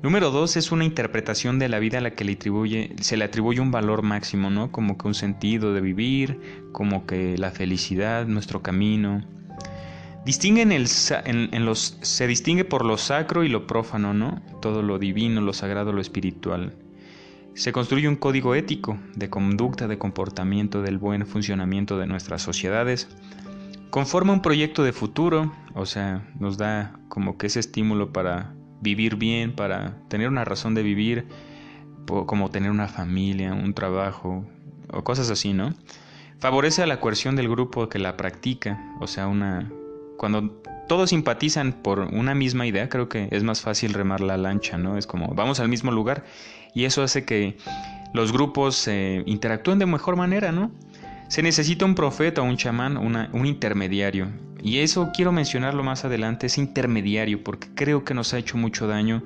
Número 0.00 0.30
dos 0.30 0.56
es 0.56 0.70
una 0.70 0.84
interpretación 0.84 1.58
de 1.58 1.68
la 1.68 1.80
vida 1.80 1.98
a 1.98 2.00
la 2.00 2.12
que 2.12 2.22
le 2.22 2.34
atribuye, 2.34 2.94
se 3.00 3.16
le 3.16 3.24
atribuye 3.24 3.58
un 3.58 3.72
valor 3.72 4.02
máximo, 4.02 4.48
¿no? 4.48 4.70
Como 4.70 4.96
que 4.96 5.08
un 5.08 5.14
sentido 5.14 5.74
de 5.74 5.80
vivir, 5.80 6.68
como 6.70 7.04
que 7.04 7.36
la 7.36 7.50
felicidad, 7.50 8.26
nuestro 8.26 8.62
camino, 8.62 9.24
Distinguen 10.24 10.70
el, 10.70 10.86
en, 11.24 11.64
los, 11.64 11.98
se 12.02 12.26
distingue 12.26 12.64
por 12.64 12.84
lo 12.84 12.98
sacro 12.98 13.42
y 13.42 13.48
lo 13.48 13.66
profano, 13.66 14.12
¿no? 14.12 14.42
Todo 14.60 14.82
lo 14.82 14.98
divino, 14.98 15.40
lo 15.40 15.54
sagrado, 15.54 15.92
lo 15.92 16.00
espiritual. 16.00 16.74
Se 17.54 17.72
construye 17.72 18.06
un 18.06 18.16
código 18.16 18.54
ético 18.54 18.98
de 19.16 19.30
conducta, 19.30 19.88
de 19.88 19.98
comportamiento, 19.98 20.82
del 20.82 20.98
buen 20.98 21.26
funcionamiento 21.26 21.98
de 21.98 22.06
nuestras 22.06 22.42
sociedades. 22.42 23.08
Conforma 23.88 24.34
un 24.34 24.42
proyecto 24.42 24.84
de 24.84 24.92
futuro, 24.92 25.52
o 25.74 25.86
sea, 25.86 26.28
nos 26.38 26.58
da 26.58 27.00
como 27.08 27.38
que 27.38 27.46
ese 27.46 27.60
estímulo 27.60 28.12
para 28.12 28.54
vivir 28.82 29.16
bien, 29.16 29.54
para 29.56 29.96
tener 30.08 30.28
una 30.28 30.44
razón 30.44 30.74
de 30.74 30.82
vivir, 30.82 31.26
como 32.06 32.50
tener 32.50 32.70
una 32.70 32.88
familia, 32.88 33.54
un 33.54 33.72
trabajo, 33.72 34.44
o 34.92 35.02
cosas 35.02 35.30
así, 35.30 35.54
¿no? 35.54 35.74
Favorece 36.38 36.82
a 36.82 36.86
la 36.86 37.00
coerción 37.00 37.36
del 37.36 37.48
grupo 37.48 37.88
que 37.88 37.98
la 37.98 38.16
practica, 38.16 38.96
o 39.00 39.06
sea, 39.06 39.26
una 39.26 39.70
cuando 40.20 40.62
todos 40.86 41.08
simpatizan 41.08 41.72
por 41.72 42.00
una 42.00 42.34
misma 42.34 42.66
idea, 42.66 42.90
creo 42.90 43.08
que 43.08 43.28
es 43.30 43.42
más 43.42 43.62
fácil 43.62 43.94
remar 43.94 44.20
la 44.20 44.36
lancha, 44.36 44.76
¿no? 44.76 44.98
Es 44.98 45.06
como 45.06 45.28
vamos 45.28 45.60
al 45.60 45.70
mismo 45.70 45.92
lugar 45.92 46.26
y 46.74 46.84
eso 46.84 47.02
hace 47.02 47.24
que 47.24 47.56
los 48.12 48.30
grupos 48.30 48.86
eh, 48.86 49.22
interactúen 49.24 49.78
de 49.78 49.86
mejor 49.86 50.16
manera, 50.16 50.52
¿no? 50.52 50.72
Se 51.28 51.42
necesita 51.42 51.86
un 51.86 51.94
profeta, 51.94 52.42
un 52.42 52.58
chamán, 52.58 52.98
un 52.98 53.46
intermediario. 53.46 54.28
Y 54.62 54.80
eso 54.80 55.10
quiero 55.14 55.32
mencionarlo 55.32 55.82
más 55.82 56.04
adelante, 56.04 56.48
ese 56.48 56.60
intermediario, 56.60 57.42
porque 57.42 57.68
creo 57.74 58.04
que 58.04 58.12
nos 58.12 58.34
ha 58.34 58.38
hecho 58.38 58.58
mucho 58.58 58.86
daño 58.86 59.24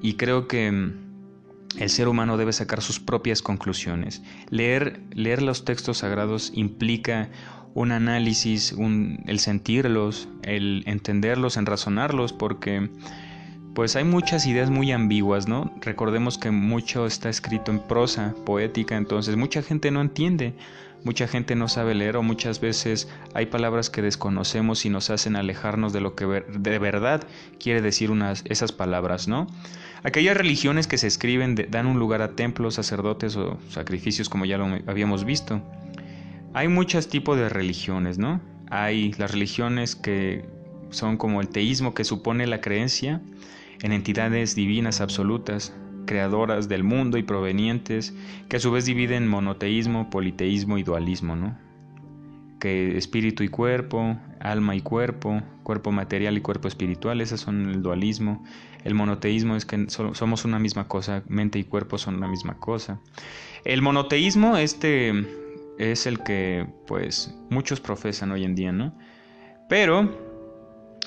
y 0.00 0.14
creo 0.14 0.46
que 0.46 0.70
mm, 0.70 1.80
el 1.80 1.90
ser 1.90 2.06
humano 2.06 2.36
debe 2.36 2.52
sacar 2.52 2.80
sus 2.80 3.00
propias 3.00 3.42
conclusiones. 3.42 4.22
Leer, 4.50 5.00
leer 5.10 5.42
los 5.42 5.64
textos 5.64 5.98
sagrados 5.98 6.52
implica 6.54 7.28
un 7.78 7.92
análisis, 7.92 8.72
un, 8.72 9.22
el 9.26 9.38
sentirlos, 9.38 10.28
el 10.42 10.82
entenderlos, 10.86 11.56
en 11.56 11.64
razonarlos, 11.64 12.32
porque 12.32 12.90
pues 13.72 13.94
hay 13.94 14.02
muchas 14.02 14.46
ideas 14.46 14.68
muy 14.68 14.90
ambiguas, 14.90 15.46
¿no? 15.46 15.72
Recordemos 15.80 16.38
que 16.38 16.50
mucho 16.50 17.06
está 17.06 17.28
escrito 17.28 17.70
en 17.70 17.78
prosa 17.78 18.34
poética, 18.44 18.96
entonces 18.96 19.36
mucha 19.36 19.62
gente 19.62 19.92
no 19.92 20.00
entiende, 20.00 20.54
mucha 21.04 21.28
gente 21.28 21.54
no 21.54 21.68
sabe 21.68 21.94
leer 21.94 22.16
o 22.16 22.24
muchas 22.24 22.60
veces 22.60 23.08
hay 23.32 23.46
palabras 23.46 23.90
que 23.90 24.02
desconocemos 24.02 24.84
y 24.84 24.90
nos 24.90 25.10
hacen 25.10 25.36
alejarnos 25.36 25.92
de 25.92 26.00
lo 26.00 26.16
que 26.16 26.26
de 26.26 26.78
verdad 26.80 27.28
quiere 27.60 27.80
decir 27.80 28.10
unas, 28.10 28.42
esas 28.46 28.72
palabras, 28.72 29.28
¿no? 29.28 29.46
Aquellas 30.02 30.36
religiones 30.36 30.88
que 30.88 30.98
se 30.98 31.06
escriben 31.06 31.54
dan 31.70 31.86
un 31.86 32.00
lugar 32.00 32.22
a 32.22 32.32
templos, 32.32 32.74
sacerdotes 32.74 33.36
o 33.36 33.56
sacrificios 33.70 34.28
como 34.28 34.46
ya 34.46 34.58
lo 34.58 34.66
habíamos 34.88 35.24
visto. 35.24 35.62
Hay 36.58 36.66
muchos 36.66 37.08
tipos 37.08 37.38
de 37.38 37.48
religiones, 37.48 38.18
¿no? 38.18 38.40
Hay 38.68 39.12
las 39.12 39.30
religiones 39.30 39.94
que 39.94 40.44
son 40.90 41.16
como 41.16 41.40
el 41.40 41.50
teísmo 41.50 41.94
que 41.94 42.02
supone 42.02 42.48
la 42.48 42.60
creencia 42.60 43.22
en 43.80 43.92
entidades 43.92 44.56
divinas 44.56 45.00
absolutas, 45.00 45.72
creadoras 46.04 46.68
del 46.68 46.82
mundo 46.82 47.16
y 47.16 47.22
provenientes, 47.22 48.12
que 48.48 48.56
a 48.56 48.58
su 48.58 48.72
vez 48.72 48.86
dividen 48.86 49.28
monoteísmo, 49.28 50.10
politeísmo 50.10 50.78
y 50.78 50.82
dualismo, 50.82 51.36
¿no? 51.36 51.56
Que 52.58 52.98
espíritu 52.98 53.44
y 53.44 53.48
cuerpo, 53.48 54.18
alma 54.40 54.74
y 54.74 54.80
cuerpo, 54.80 55.40
cuerpo 55.62 55.92
material 55.92 56.36
y 56.38 56.40
cuerpo 56.40 56.66
espiritual, 56.66 57.20
esos 57.20 57.40
son 57.40 57.70
el 57.70 57.82
dualismo. 57.82 58.44
El 58.82 58.96
monoteísmo 58.96 59.54
es 59.54 59.64
que 59.64 59.86
somos 59.88 60.44
una 60.44 60.58
misma 60.58 60.88
cosa, 60.88 61.22
mente 61.28 61.60
y 61.60 61.62
cuerpo 61.62 61.98
son 61.98 62.16
una 62.16 62.26
misma 62.26 62.54
cosa. 62.58 62.98
El 63.64 63.80
monoteísmo, 63.80 64.56
este 64.56 65.46
es 65.78 66.06
el 66.06 66.22
que 66.22 66.66
pues 66.86 67.34
muchos 67.50 67.80
profesan 67.80 68.32
hoy 68.32 68.44
en 68.44 68.54
día, 68.54 68.72
¿no? 68.72 68.92
Pero 69.68 70.18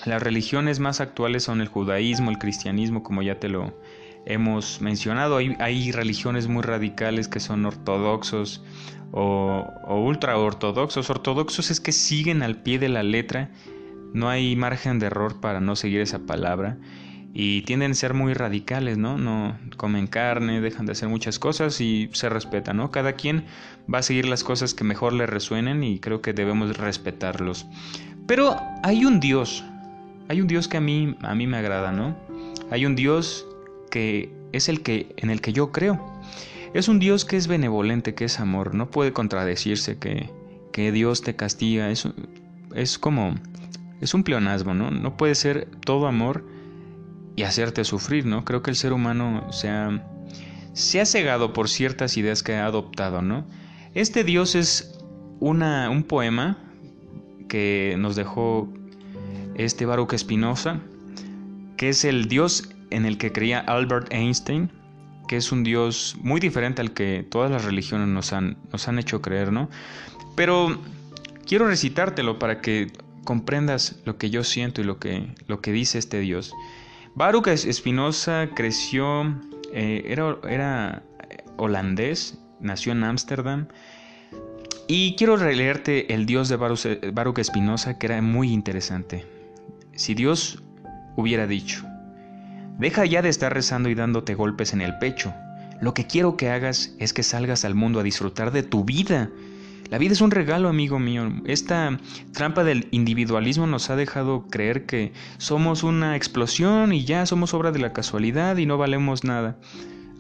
las 0.06 0.24
religiones 0.24 0.80
más 0.80 1.02
actuales 1.02 1.44
son 1.44 1.62
el 1.62 1.68
judaísmo, 1.68 2.32
el 2.32 2.40
cristianismo, 2.40 3.04
como 3.04 3.22
ya 3.22 3.40
te 3.40 3.50
lo 3.50 3.78
hemos 4.26 4.82
mencionado. 4.82 5.38
Hay, 5.38 5.92
religiones 5.92 6.48
muy 6.48 6.64
radicales 6.64 7.28
que 7.28 7.40
son 7.40 7.66
ortodoxos 7.66 8.64
o, 9.12 9.68
o 9.86 10.02
ultra 10.02 10.38
ortodoxos. 10.38 11.10
Ortodoxos 11.10 11.70
es 11.70 11.80
que 11.80 11.92
siguen 11.92 12.42
al 12.42 12.64
pie 12.64 12.80
de 12.80 12.90
la 12.90 13.04
letra, 13.04 13.52
no 14.14 14.30
hay 14.30 14.56
margen 14.56 15.00
de 15.00 15.08
error 15.08 15.40
para 15.42 15.60
no 15.60 15.76
seguir 15.76 16.02
esa 16.02 16.20
palabra 16.20 16.78
y 17.34 17.62
tienden 17.62 17.92
a 17.92 17.96
ser 17.96 18.14
muy 18.14 18.34
radicales, 18.34 18.98
¿no? 18.98 19.18
No 19.18 19.58
comen 19.78 20.08
carne, 20.08 20.60
dejan 20.60 20.86
de 20.86 20.92
hacer 20.92 21.08
muchas 21.08 21.40
cosas 21.40 21.80
y 21.80 22.10
se 22.14 22.30
respeta, 22.30 22.74
¿no? 22.74 22.92
Cada 22.92 23.14
quien 23.14 23.46
va 23.92 24.00
a 24.00 24.04
seguir 24.04 24.28
las 24.28 24.44
cosas 24.44 24.74
que 24.74 24.84
mejor 24.84 25.14
le 25.14 25.26
resuenen 25.26 25.84
y 25.84 26.00
creo 26.00 26.22
que 26.22 26.34
debemos 26.34 26.78
respetarlos. 26.78 27.66
Pero 28.28 28.58
hay 28.84 29.06
un 29.06 29.20
Dios, 29.20 29.64
hay 30.28 30.42
un 30.42 30.48
Dios 30.48 30.68
que 30.68 30.78
a 30.78 30.82
mí 30.82 31.16
a 31.22 31.34
mí 31.36 31.48
me 31.48 31.58
agrada, 31.58 31.92
¿no? 31.92 32.18
Hay 32.70 32.86
un 32.86 32.96
Dios 32.96 33.48
que 33.90 34.34
es 34.52 34.68
el 34.68 34.82
que 34.82 35.14
en 35.18 35.30
el 35.30 35.42
que 35.42 35.54
yo 35.54 35.72
creo. 35.72 36.22
Es 36.74 36.88
un 36.88 37.00
Dios 37.00 37.26
que 37.26 37.38
es 37.38 37.48
benevolente, 37.48 38.14
que 38.14 38.26
es 38.26 38.40
amor, 38.40 38.74
no 38.74 38.92
puede 38.92 39.12
contradecirse 39.12 39.98
que, 39.98 40.30
que 40.72 40.92
Dios 40.92 41.22
te 41.22 41.36
castiga, 41.36 41.90
es, 41.90 42.08
es 42.76 42.98
como 42.98 43.36
es 44.02 44.14
un 44.14 44.24
pleonasmo, 44.24 44.74
¿no? 44.74 44.90
No 44.92 45.16
puede 45.16 45.36
ser 45.36 45.68
todo 45.86 46.08
amor 46.08 46.46
y 47.36 47.44
hacerte 47.44 47.84
sufrir, 47.84 48.26
¿no? 48.26 48.44
Creo 48.46 48.62
que 48.62 48.72
el 48.72 48.76
ser 48.76 48.94
humano 48.94 49.52
se 49.52 49.70
ha, 49.70 50.06
se 50.74 51.02
ha 51.02 51.06
cegado 51.06 51.54
por 51.54 51.70
ciertas 51.70 52.18
ideas 52.18 52.44
que 52.44 52.56
ha 52.56 52.66
adoptado, 52.66 53.22
¿no? 53.22 53.46
Este 53.94 54.24
Dios 54.24 54.56
es 54.56 55.00
una, 55.40 55.90
un 55.90 56.04
poema 56.04 56.58
que 57.50 57.96
nos 57.98 58.16
dejó 58.16 58.72
este 59.56 59.86
Baruch 59.86 60.16
Spinoza, 60.16 60.80
que 61.78 61.90
es 61.90 62.06
el 62.06 62.28
Dios 62.28 62.70
en 62.90 63.06
el 63.06 63.18
que 63.18 63.32
creía 63.32 63.60
Albert 63.60 64.14
Einstein, 64.14 64.72
que 65.28 65.38
es 65.38 65.52
un 65.52 65.64
Dios 65.64 66.16
muy 66.22 66.40
diferente 66.40 66.82
al 66.82 66.94
que 66.94 67.26
todas 67.30 67.50
las 67.52 67.66
religiones 67.66 68.08
nos 68.08 68.34
han, 68.34 68.58
nos 68.72 68.88
han 68.88 69.00
hecho 69.00 69.22
creer, 69.22 69.52
¿no? 69.52 69.70
Pero 70.36 70.80
quiero 71.46 71.68
recitártelo 71.68 72.40
para 72.40 72.62
que 72.62 72.92
comprendas 73.24 74.00
lo 74.06 74.18
que 74.18 74.30
yo 74.30 74.44
siento 74.44 74.82
y 74.82 74.84
lo 74.84 75.00
que, 75.00 75.34
lo 75.48 75.62
que 75.62 75.72
dice 75.72 75.98
este 75.98 76.20
Dios. 76.20 76.54
Baruch 77.16 77.48
Espinosa 77.48 78.50
creció, 78.56 79.24
eh, 79.74 80.04
era, 80.06 80.38
era, 80.50 81.04
holandés, 81.58 82.40
nació 82.60 82.94
en 82.94 83.04
Ámsterdam. 83.04 83.68
Y 84.88 85.16
quiero 85.16 85.38
releerte 85.38 86.14
el 86.14 86.26
Dios 86.26 86.50
de 86.50 86.56
Baruch 86.56 87.40
Espinosa, 87.40 87.98
que 87.98 88.08
era 88.08 88.22
muy 88.22 88.52
interesante. 88.52 89.26
Si 89.94 90.14
Dios 90.14 90.64
hubiera 91.16 91.48
dicho, 91.48 91.86
deja 92.78 93.06
ya 93.06 93.22
de 93.22 93.30
estar 93.30 93.54
rezando 93.54 93.90
y 93.90 93.96
dándote 93.96 94.34
golpes 94.34 94.74
en 94.74 94.82
el 94.82 94.98
pecho, 94.98 95.34
lo 95.82 95.94
que 95.94 96.08
quiero 96.08 96.38
que 96.38 96.50
hagas 96.50 96.94
es 97.00 97.14
que 97.14 97.24
salgas 97.24 97.66
al 97.66 97.76
mundo 97.76 98.00
a 98.00 98.04
disfrutar 98.04 98.52
de 98.52 98.64
tu 98.64 98.84
vida 98.84 99.30
la 99.92 99.98
vida 99.98 100.14
es 100.14 100.22
un 100.22 100.32
regalo, 100.32 100.70
amigo 100.70 101.00
mío. 101.00 101.30
Esta 101.44 102.00
trampa 102.32 102.64
del 102.64 102.88
individualismo 102.92 103.68
nos 103.68 103.90
ha 103.90 103.98
dejado 103.98 104.48
creer 104.50 104.86
que 104.86 105.12
somos 105.38 105.84
una 105.84 106.16
explosión 106.16 106.94
y 106.94 107.04
ya 107.04 107.26
somos 107.26 107.54
obra 107.54 107.74
de 107.74 107.80
la 107.80 107.92
casualidad 107.92 108.56
y 108.56 108.66
no 108.66 108.78
valemos 108.78 109.26
nada. 109.26 109.60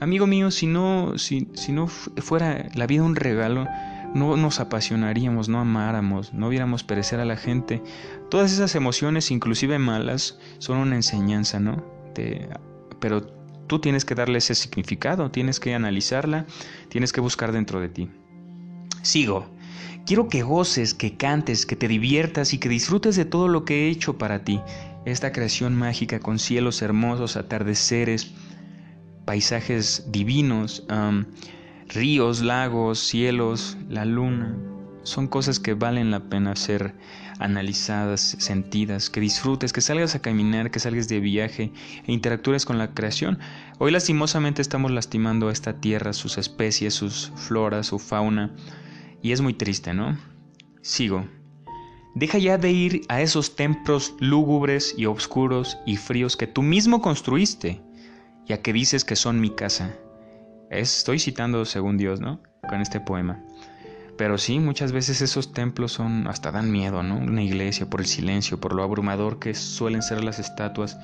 Amigo 0.01 0.27
mío, 0.27 0.51
si 0.51 0.67
no, 0.67 1.17
si, 1.17 1.47
si 1.53 1.71
no 1.71 1.87
fuera 1.87 2.67
la 2.75 2.85
vida 2.85 3.03
un 3.03 3.15
regalo, 3.15 3.65
no 4.13 4.35
nos 4.35 4.59
apasionaríamos, 4.59 5.47
no 5.47 5.59
amáramos, 5.59 6.33
no 6.33 6.49
viéramos 6.49 6.83
perecer 6.83 7.21
a 7.21 7.25
la 7.25 7.37
gente. 7.37 7.81
Todas 8.29 8.51
esas 8.51 8.75
emociones, 8.75 9.31
inclusive 9.31 9.79
malas, 9.79 10.37
son 10.57 10.79
una 10.79 10.97
enseñanza, 10.97 11.61
¿no? 11.61 11.81
pero 12.99 13.21
tú 13.67 13.79
tienes 13.79 14.03
que 14.03 14.15
darle 14.15 14.39
ese 14.39 14.53
significado, 14.53 15.31
tienes 15.31 15.61
que 15.61 15.73
analizarla, 15.73 16.45
tienes 16.89 17.13
que 17.13 17.21
buscar 17.21 17.53
dentro 17.53 17.79
de 17.79 17.87
ti. 17.87 18.09
Sigo. 19.01 19.47
Quiero 20.05 20.27
que 20.27 20.43
goces, 20.43 20.93
que 20.93 21.17
cantes, 21.17 21.65
que 21.65 21.75
te 21.75 21.87
diviertas 21.87 22.53
y 22.53 22.57
que 22.57 22.69
disfrutes 22.69 23.15
de 23.15 23.25
todo 23.25 23.47
lo 23.47 23.65
que 23.65 23.87
he 23.87 23.89
hecho 23.89 24.17
para 24.17 24.43
ti. 24.43 24.61
Esta 25.05 25.31
creación 25.31 25.75
mágica 25.75 26.19
con 26.19 26.39
cielos 26.39 26.81
hermosos, 26.81 27.37
atardeceres, 27.37 28.31
paisajes 29.25 30.05
divinos, 30.11 30.85
ríos, 31.87 32.41
lagos, 32.41 32.99
cielos, 32.99 33.77
la 33.89 34.05
luna. 34.05 34.57
Son 35.03 35.27
cosas 35.27 35.59
que 35.59 35.73
valen 35.73 36.11
la 36.11 36.29
pena 36.29 36.55
ser 36.55 36.93
analizadas, 37.39 38.35
sentidas, 38.37 39.09
que 39.09 39.19
disfrutes, 39.19 39.73
que 39.73 39.81
salgas 39.81 40.13
a 40.13 40.21
caminar, 40.21 40.69
que 40.69 40.79
salgas 40.79 41.07
de 41.07 41.19
viaje 41.19 41.71
e 42.05 42.11
interactúes 42.11 42.65
con 42.65 42.77
la 42.77 42.93
creación. 42.93 43.39
Hoy 43.79 43.91
lastimosamente 43.91 44.61
estamos 44.61 44.91
lastimando 44.91 45.49
a 45.49 45.51
esta 45.51 45.73
tierra, 45.73 46.13
sus 46.13 46.37
especies, 46.37 46.93
sus 46.93 47.31
floras, 47.35 47.87
su 47.87 47.97
fauna, 47.97 48.51
y 49.21 49.31
es 49.31 49.41
muy 49.41 49.53
triste, 49.53 49.93
¿no? 49.93 50.17
Sigo. 50.81 51.25
Deja 52.15 52.37
ya 52.37 52.57
de 52.57 52.71
ir 52.71 53.01
a 53.07 53.21
esos 53.21 53.55
templos 53.55 54.15
lúgubres 54.19 54.93
y 54.97 55.05
oscuros 55.05 55.77
y 55.85 55.95
fríos 55.95 56.35
que 56.35 56.47
tú 56.47 56.61
mismo 56.61 57.01
construiste, 57.01 57.81
ya 58.45 58.61
que 58.61 58.73
dices 58.73 59.05
que 59.05 59.15
son 59.15 59.39
mi 59.39 59.51
casa. 59.51 59.95
Estoy 60.69 61.19
citando 61.19 61.63
según 61.65 61.97
Dios, 61.97 62.19
¿no? 62.19 62.41
Con 62.67 62.81
este 62.81 62.99
poema. 62.99 63.41
Pero 64.17 64.37
sí, 64.37 64.59
muchas 64.59 64.91
veces 64.91 65.21
esos 65.21 65.53
templos 65.53 65.93
son 65.93 66.27
hasta 66.27 66.51
dan 66.51 66.71
miedo, 66.71 67.01
¿no? 67.01 67.17
Una 67.17 67.43
iglesia 67.43 67.89
por 67.89 68.01
el 68.01 68.07
silencio, 68.07 68.59
por 68.59 68.73
lo 68.73 68.83
abrumador 68.83 69.39
que 69.39 69.53
suelen 69.53 70.01
ser 70.01 70.23
las 70.23 70.37
estatuas. 70.37 70.99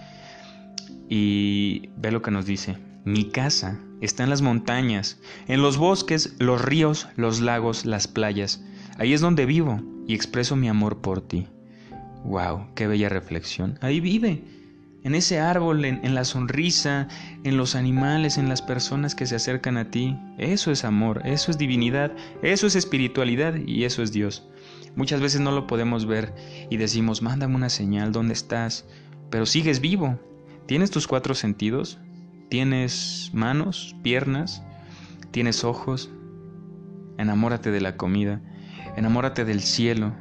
Y 1.10 1.89
ve 1.95 2.12
lo 2.12 2.21
que 2.21 2.32
nos 2.32 2.45
dice. 2.45 2.77
Mi 3.06 3.30
casa 3.32 3.80
está 4.01 4.23
en 4.23 4.29
las 4.29 4.41
montañas, 4.41 5.19
en 5.47 5.62
los 5.62 5.77
bosques, 5.77 6.36
los 6.39 6.62
ríos, 6.62 7.07
los 7.15 7.41
lagos, 7.41 7.86
las 7.86 8.07
playas. 8.07 8.63
Ahí 8.97 9.13
es 9.13 9.21
donde 9.21 9.45
vivo 9.45 9.81
y 10.07 10.15
expreso 10.15 10.55
mi 10.55 10.69
amor 10.69 10.99
por 10.99 11.21
ti. 11.21 11.47
Wow, 12.23 12.67
qué 12.75 12.88
bella 12.88 13.10
reflexión. 13.10 13.77
Ahí 13.81 13.99
vive 13.99 14.43
en 15.03 15.15
ese 15.15 15.39
árbol, 15.39 15.86
en, 15.86 16.15
la 16.15 16.25
sonrisa, 16.25 17.07
en 17.45 17.55
los 17.55 17.75
animales, 17.75 18.38
en 18.38 18.49
las 18.49 18.62
personas 18.62 19.15
que 19.15 19.25
se 19.25 19.36
acercan 19.36 19.77
a 19.77 19.89
ti. 19.89 20.17
Eso 20.38 20.69
es 20.69 20.83
amor, 20.83 21.21
eso 21.25 21.49
es 21.49 21.57
divinidad, 21.57 22.12
eso 22.41 22.67
es 22.67 22.75
espiritualidad 22.75 23.55
y 23.55 23.86
eso 23.86 24.03
es 24.03 24.12
Dios. 24.12 24.49
Muchas 24.97 25.21
veces 25.21 25.39
no 25.39 25.51
lo 25.51 25.65
podemos 25.65 26.05
ver 26.05 26.33
y 26.69 26.75
decimos, 26.75 27.21
mándame 27.21 27.55
una 27.55 27.69
señal, 27.69 28.12
¿dónde 28.12 28.33
estás? 28.33 28.86
Pero 29.29 29.45
sigues 29.45 29.79
vivo. 29.79 30.19
¿Tienes 30.65 30.91
tus 30.91 31.07
cuatro 31.07 31.36
sentidos? 31.36 31.99
¿Tienes 32.49 33.31
manos, 33.33 33.93
piernas? 34.03 34.63
¿Tienes 35.31 35.65
ojos? 35.65 36.10
Enamórate 37.17 37.71
de 37.71 37.81
la 37.81 37.97
comida, 37.97 38.41
enamórate 38.95 39.43
del 39.43 39.60
cielo, 39.60 40.13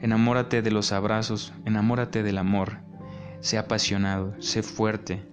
enamórate 0.00 0.62
de 0.62 0.70
los 0.70 0.92
abrazos, 0.92 1.52
enamórate 1.64 2.22
del 2.22 2.38
amor. 2.38 2.78
Sé 3.40 3.58
apasionado, 3.58 4.40
sé 4.40 4.62
fuerte, 4.62 5.26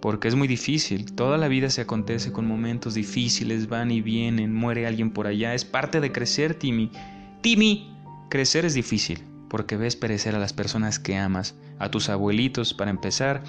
porque 0.00 0.28
es 0.28 0.36
muy 0.36 0.46
difícil. 0.46 1.16
Toda 1.16 1.36
la 1.36 1.48
vida 1.48 1.68
se 1.68 1.80
acontece 1.80 2.30
con 2.30 2.46
momentos 2.46 2.94
difíciles, 2.94 3.68
van 3.68 3.90
y 3.90 4.02
vienen, 4.02 4.54
muere 4.54 4.86
alguien 4.86 5.10
por 5.10 5.26
allá. 5.26 5.52
Es 5.52 5.64
parte 5.64 6.00
de 6.00 6.12
crecer, 6.12 6.54
Timmy. 6.54 6.92
Timmy, 7.40 7.92
crecer 8.30 8.64
es 8.64 8.74
difícil, 8.74 9.24
porque 9.52 9.76
ves 9.76 9.96
perecer 9.96 10.34
a 10.34 10.38
las 10.38 10.54
personas 10.54 10.98
que 10.98 11.16
amas, 11.16 11.54
a 11.78 11.90
tus 11.90 12.08
abuelitos 12.08 12.72
para 12.72 12.90
empezar, 12.90 13.44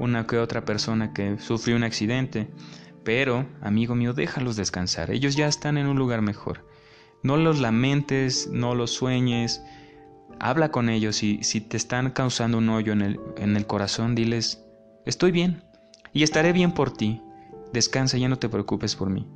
una 0.00 0.26
que 0.26 0.38
otra 0.38 0.64
persona 0.64 1.14
que 1.14 1.38
sufrió 1.38 1.76
un 1.76 1.84
accidente. 1.84 2.50
Pero, 3.04 3.46
amigo 3.62 3.94
mío, 3.94 4.14
déjalos 4.14 4.56
descansar. 4.56 5.12
Ellos 5.12 5.36
ya 5.36 5.46
están 5.46 5.78
en 5.78 5.86
un 5.86 5.96
lugar 5.96 6.22
mejor. 6.22 6.66
No 7.22 7.36
los 7.36 7.60
lamentes, 7.60 8.48
no 8.50 8.74
los 8.74 8.90
sueñes, 8.90 9.62
Habla 10.40 10.70
con 10.70 10.88
ellos 10.88 11.22
y 11.22 11.42
si 11.44 11.60
te 11.60 11.76
están 11.76 12.10
causando 12.10 12.58
un 12.58 12.68
hoyo 12.68 12.92
en 12.92 13.02
el, 13.02 13.20
en 13.36 13.56
el 13.56 13.66
corazón, 13.66 14.16
diles, 14.16 14.64
estoy 15.06 15.30
bien 15.30 15.62
y 16.12 16.24
estaré 16.24 16.52
bien 16.52 16.72
por 16.72 16.92
ti. 16.92 17.22
Descansa, 17.72 18.18
ya 18.18 18.28
no 18.28 18.38
te 18.38 18.48
preocupes 18.48 18.96
por 18.96 19.10
mí. 19.10 19.28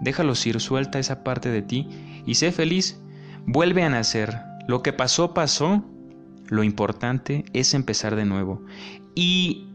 Déjalos 0.00 0.44
ir, 0.46 0.60
suelta 0.60 0.98
esa 0.98 1.22
parte 1.22 1.50
de 1.50 1.62
ti 1.62 1.88
y 2.26 2.34
sé 2.34 2.50
feliz. 2.50 3.00
Vuelve 3.46 3.84
a 3.84 3.90
nacer. 3.90 4.49
Lo 4.70 4.84
que 4.84 4.92
pasó, 4.92 5.34
pasó. 5.34 5.84
Lo 6.46 6.62
importante 6.62 7.44
es 7.52 7.74
empezar 7.74 8.14
de 8.14 8.24
nuevo. 8.24 8.64
Y 9.16 9.66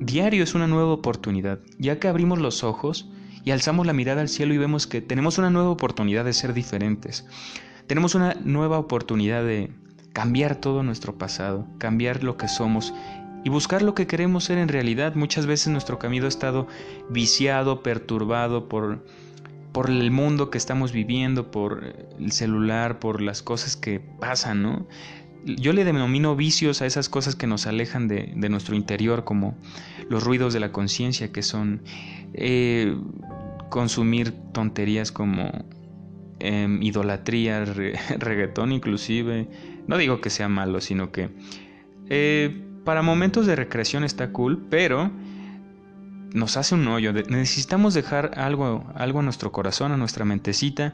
diario 0.00 0.42
es 0.42 0.56
una 0.56 0.66
nueva 0.66 0.92
oportunidad. 0.92 1.60
Ya 1.78 2.00
que 2.00 2.08
abrimos 2.08 2.40
los 2.40 2.64
ojos 2.64 3.08
y 3.44 3.52
alzamos 3.52 3.86
la 3.86 3.92
mirada 3.92 4.22
al 4.22 4.28
cielo 4.28 4.52
y 4.52 4.58
vemos 4.58 4.88
que 4.88 5.00
tenemos 5.00 5.38
una 5.38 5.50
nueva 5.50 5.70
oportunidad 5.70 6.24
de 6.24 6.32
ser 6.32 6.54
diferentes. 6.54 7.24
Tenemos 7.86 8.16
una 8.16 8.34
nueva 8.42 8.80
oportunidad 8.80 9.44
de, 9.44 9.72
cambiar 10.12 10.56
todo 10.56 10.82
nuestro 10.82 11.18
pasado, 11.18 11.68
cambiar 11.78 12.24
lo 12.24 12.36
que 12.36 12.48
somos 12.48 12.92
y 13.44 13.48
buscar 13.48 13.82
lo 13.82 13.94
que 13.94 14.08
queremos 14.08 14.42
ser 14.42 14.58
en 14.58 14.66
realidad. 14.66 15.14
Muchas 15.14 15.46
veces 15.46 15.68
nuestro 15.68 16.00
camino 16.00 16.24
ha 16.24 16.28
estado 16.28 16.66
viciado, 17.10 17.84
perturbado 17.84 18.68
por, 18.68 19.04
por 19.76 19.90
el 19.90 20.10
mundo 20.10 20.48
que 20.48 20.56
estamos 20.56 20.90
viviendo, 20.92 21.50
por 21.50 21.84
el 22.18 22.32
celular, 22.32 22.98
por 22.98 23.20
las 23.20 23.42
cosas 23.42 23.76
que 23.76 24.00
pasan, 24.00 24.62
¿no? 24.62 24.88
Yo 25.44 25.74
le 25.74 25.84
denomino 25.84 26.34
vicios 26.34 26.80
a 26.80 26.86
esas 26.86 27.10
cosas 27.10 27.36
que 27.36 27.46
nos 27.46 27.66
alejan 27.66 28.08
de, 28.08 28.34
nuestro 28.48 28.74
interior, 28.74 29.24
como 29.24 29.54
los 30.08 30.24
ruidos 30.24 30.54
de 30.54 30.60
la 30.60 30.72
conciencia, 30.72 31.30
que 31.30 31.42
son 31.42 31.82
eh, 32.32 32.96
consumir 33.68 34.32
tonterías 34.52 35.12
como 35.12 35.52
Em, 36.38 36.82
idolatría, 36.82 37.64
reggaetón 38.18 38.72
inclusive. 38.72 39.48
No 39.86 39.96
digo 39.96 40.20
que 40.20 40.28
sea 40.28 40.48
malo, 40.48 40.80
sino 40.80 41.10
que 41.10 41.30
eh, 42.10 42.62
para 42.84 43.00
momentos 43.02 43.46
de 43.46 43.56
recreación 43.56 44.04
está 44.04 44.32
cool, 44.32 44.66
pero 44.68 45.10
nos 46.32 46.56
hace 46.56 46.74
un 46.74 46.86
hoyo. 46.88 47.12
necesitamos 47.12 47.94
dejar 47.94 48.32
algo, 48.36 48.84
algo 48.94 49.20
a 49.20 49.22
nuestro 49.22 49.52
corazón, 49.52 49.92
a 49.92 49.96
nuestra 49.96 50.24
mentecita 50.24 50.92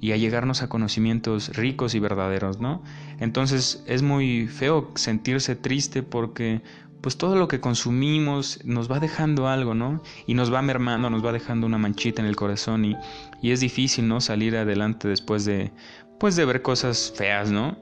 y 0.00 0.12
a 0.12 0.16
llegarnos 0.16 0.62
a 0.62 0.68
conocimientos 0.68 1.54
ricos 1.56 1.94
y 1.94 2.00
verdaderos, 2.00 2.58
¿no? 2.60 2.82
Entonces 3.18 3.84
es 3.86 4.02
muy 4.02 4.46
feo 4.48 4.90
sentirse 4.94 5.56
triste 5.56 6.02
porque 6.02 6.62
pues 7.00 7.16
todo 7.16 7.36
lo 7.36 7.48
que 7.48 7.60
consumimos 7.60 8.60
nos 8.64 8.90
va 8.90 9.00
dejando 9.00 9.48
algo, 9.48 9.74
¿no? 9.74 10.02
Y 10.26 10.34
nos 10.34 10.52
va 10.52 10.62
mermando, 10.62 11.08
nos 11.10 11.24
va 11.24 11.32
dejando 11.32 11.66
una 11.66 11.78
manchita 11.78 12.20
en 12.20 12.28
el 12.28 12.36
corazón 12.36 12.84
y, 12.84 12.96
y, 13.42 13.52
es 13.52 13.60
difícil, 13.60 14.08
¿no? 14.08 14.20
Salir 14.20 14.56
adelante 14.56 15.08
después 15.08 15.44
de, 15.44 15.72
pues 16.18 16.36
de 16.36 16.44
ver 16.44 16.62
cosas 16.62 17.12
feas, 17.16 17.50
¿no? 17.50 17.78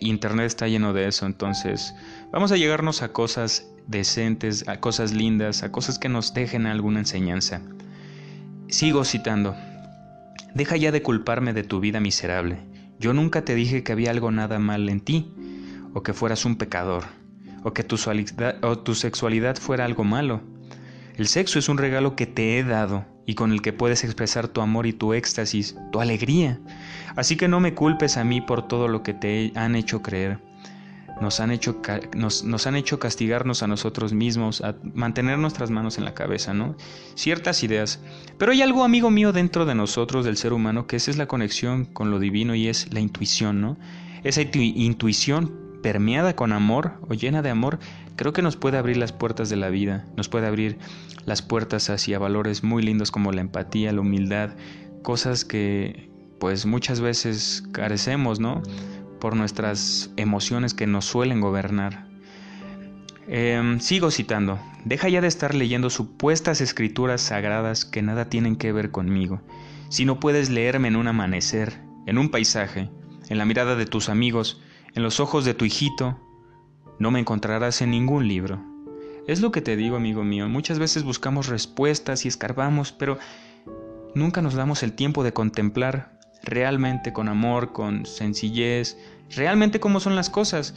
Internet 0.00 0.46
está 0.46 0.66
lleno 0.66 0.92
de 0.92 1.06
eso, 1.06 1.26
entonces 1.26 1.94
vamos 2.32 2.50
a 2.52 2.56
llegarnos 2.56 3.02
a 3.02 3.12
cosas 3.12 3.73
decentes, 3.86 4.68
a 4.68 4.80
cosas 4.80 5.12
lindas, 5.12 5.62
a 5.62 5.72
cosas 5.72 5.98
que 5.98 6.08
nos 6.08 6.34
dejen 6.34 6.66
alguna 6.66 7.00
enseñanza. 7.00 7.60
Sigo 8.68 9.04
citando. 9.04 9.54
Deja 10.54 10.76
ya 10.76 10.92
de 10.92 11.02
culparme 11.02 11.52
de 11.52 11.64
tu 11.64 11.80
vida 11.80 12.00
miserable. 12.00 12.58
Yo 12.98 13.12
nunca 13.12 13.44
te 13.44 13.54
dije 13.54 13.82
que 13.82 13.92
había 13.92 14.10
algo 14.10 14.30
nada 14.30 14.58
mal 14.58 14.88
en 14.88 15.00
ti, 15.00 15.32
o 15.92 16.02
que 16.02 16.12
fueras 16.12 16.44
un 16.44 16.56
pecador 16.56 17.04
o 17.64 17.72
que 17.72 17.82
tu, 17.82 17.96
o 18.62 18.78
tu 18.78 18.94
sexualidad 18.94 19.56
fuera 19.56 19.84
algo 19.84 20.04
malo. 20.04 20.42
El 21.16 21.26
sexo 21.26 21.58
es 21.58 21.68
un 21.68 21.78
regalo 21.78 22.14
que 22.14 22.26
te 22.26 22.58
he 22.58 22.62
dado 22.62 23.06
y 23.26 23.34
con 23.34 23.52
el 23.52 23.62
que 23.62 23.72
puedes 23.72 24.04
expresar 24.04 24.48
tu 24.48 24.60
amor 24.60 24.86
y 24.86 24.92
tu 24.92 25.14
éxtasis, 25.14 25.74
tu 25.90 26.00
alegría. 26.00 26.60
Así 27.16 27.36
que 27.36 27.48
no 27.48 27.60
me 27.60 27.74
culpes 27.74 28.16
a 28.16 28.24
mí 28.24 28.40
por 28.40 28.68
todo 28.68 28.86
lo 28.86 29.02
que 29.02 29.14
te 29.14 29.50
han 29.56 29.74
hecho 29.74 30.02
creer. 30.02 30.38
Nos 31.20 31.40
han 31.40 31.50
hecho, 31.50 31.80
nos, 32.16 32.66
han 32.66 32.76
hecho 32.76 32.98
castigarnos 32.98 33.62
a 33.62 33.66
nosotros 33.66 34.12
mismos, 34.12 34.60
a 34.60 34.76
mantener 34.94 35.38
nuestras 35.38 35.70
manos 35.70 35.98
en 35.98 36.04
la 36.04 36.14
cabeza, 36.14 36.54
¿no? 36.54 36.76
Ciertas 37.14 37.62
ideas. 37.62 38.00
Pero 38.38 38.52
hay 38.52 38.62
algo, 38.62 38.84
amigo 38.84 39.10
mío, 39.10 39.32
dentro 39.32 39.64
de 39.64 39.74
nosotros, 39.74 40.24
del 40.24 40.36
ser 40.36 40.52
humano, 40.52 40.86
que 40.86 40.96
esa 40.96 41.10
es 41.10 41.16
la 41.16 41.26
conexión 41.26 41.84
con 41.84 42.10
lo 42.10 42.18
divino 42.18 42.54
y 42.54 42.68
es 42.68 42.92
la 42.92 43.00
intuición, 43.00 43.60
¿no? 43.60 43.76
Esa 44.24 44.42
intuición 44.42 45.64
permeada 45.82 46.34
con 46.34 46.52
amor 46.52 46.94
o 47.08 47.12
llena 47.12 47.42
de 47.42 47.50
amor, 47.50 47.78
creo 48.16 48.32
que 48.32 48.40
nos 48.40 48.56
puede 48.56 48.78
abrir 48.78 48.96
las 48.96 49.12
puertas 49.12 49.50
de 49.50 49.56
la 49.56 49.68
vida, 49.68 50.06
nos 50.16 50.30
puede 50.30 50.46
abrir 50.46 50.78
las 51.26 51.42
puertas 51.42 51.90
hacia 51.90 52.18
valores 52.18 52.64
muy 52.64 52.82
lindos 52.82 53.10
como 53.10 53.32
la 53.32 53.42
empatía, 53.42 53.92
la 53.92 54.00
humildad, 54.00 54.50
cosas 55.02 55.44
que 55.44 56.08
pues 56.40 56.66
muchas 56.66 57.00
veces 57.00 57.62
carecemos, 57.72 58.40
¿no? 58.40 58.62
Por 59.24 59.36
nuestras 59.36 60.10
emociones 60.18 60.74
que 60.74 60.86
nos 60.86 61.06
suelen 61.06 61.40
gobernar. 61.40 62.04
Em, 63.26 63.80
sigo 63.80 64.10
citando, 64.10 64.58
deja 64.84 65.08
ya 65.08 65.22
de 65.22 65.28
estar 65.28 65.54
leyendo 65.54 65.88
supuestas 65.88 66.60
escrituras 66.60 67.22
sagradas 67.22 67.86
que 67.86 68.02
nada 68.02 68.28
tienen 68.28 68.56
que 68.56 68.70
ver 68.70 68.90
conmigo. 68.90 69.40
Si 69.88 70.04
no 70.04 70.20
puedes 70.20 70.50
leerme 70.50 70.88
en 70.88 70.96
un 70.96 71.08
amanecer, 71.08 71.80
en 72.04 72.18
un 72.18 72.28
paisaje, 72.28 72.90
en 73.30 73.38
la 73.38 73.46
mirada 73.46 73.76
de 73.76 73.86
tus 73.86 74.10
amigos, 74.10 74.60
en 74.94 75.02
los 75.02 75.20
ojos 75.20 75.46
de 75.46 75.54
tu 75.54 75.64
hijito 75.64 76.20
no 76.98 77.10
me 77.10 77.20
encontrarás 77.20 77.80
en 77.80 77.92
ningún 77.92 78.28
libro. 78.28 78.62
Es 79.26 79.40
lo 79.40 79.52
que 79.52 79.62
te 79.62 79.74
digo, 79.74 79.96
amigo 79.96 80.22
mío. 80.22 80.50
Muchas 80.50 80.78
veces 80.78 81.02
buscamos 81.02 81.46
respuestas 81.46 82.26
y 82.26 82.28
escarbamos, 82.28 82.92
pero 82.92 83.16
nunca 84.14 84.42
nos 84.42 84.52
damos 84.52 84.82
el 84.82 84.92
tiempo 84.92 85.24
de 85.24 85.32
contemplar 85.32 86.13
realmente 86.44 87.12
con 87.12 87.28
amor, 87.28 87.72
con 87.72 88.06
sencillez, 88.06 88.96
realmente 89.34 89.80
cómo 89.80 90.00
son 90.00 90.16
las 90.16 90.30
cosas. 90.30 90.74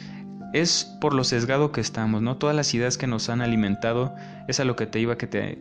Es 0.54 0.86
por 1.02 1.14
lo 1.14 1.24
sesgado 1.24 1.72
que 1.72 1.82
estamos, 1.82 2.22
¿no? 2.22 2.38
Todas 2.38 2.56
las 2.56 2.74
ideas 2.74 2.98
que 2.98 3.08
nos 3.08 3.30
han 3.30 3.42
alimentado 3.42 4.16
es 4.48 4.60
a 4.60 4.66
lo 4.66 4.76
que 4.76 4.86
te 4.86 5.00
iba 5.00 5.18
que 5.18 5.28
te 5.28 5.60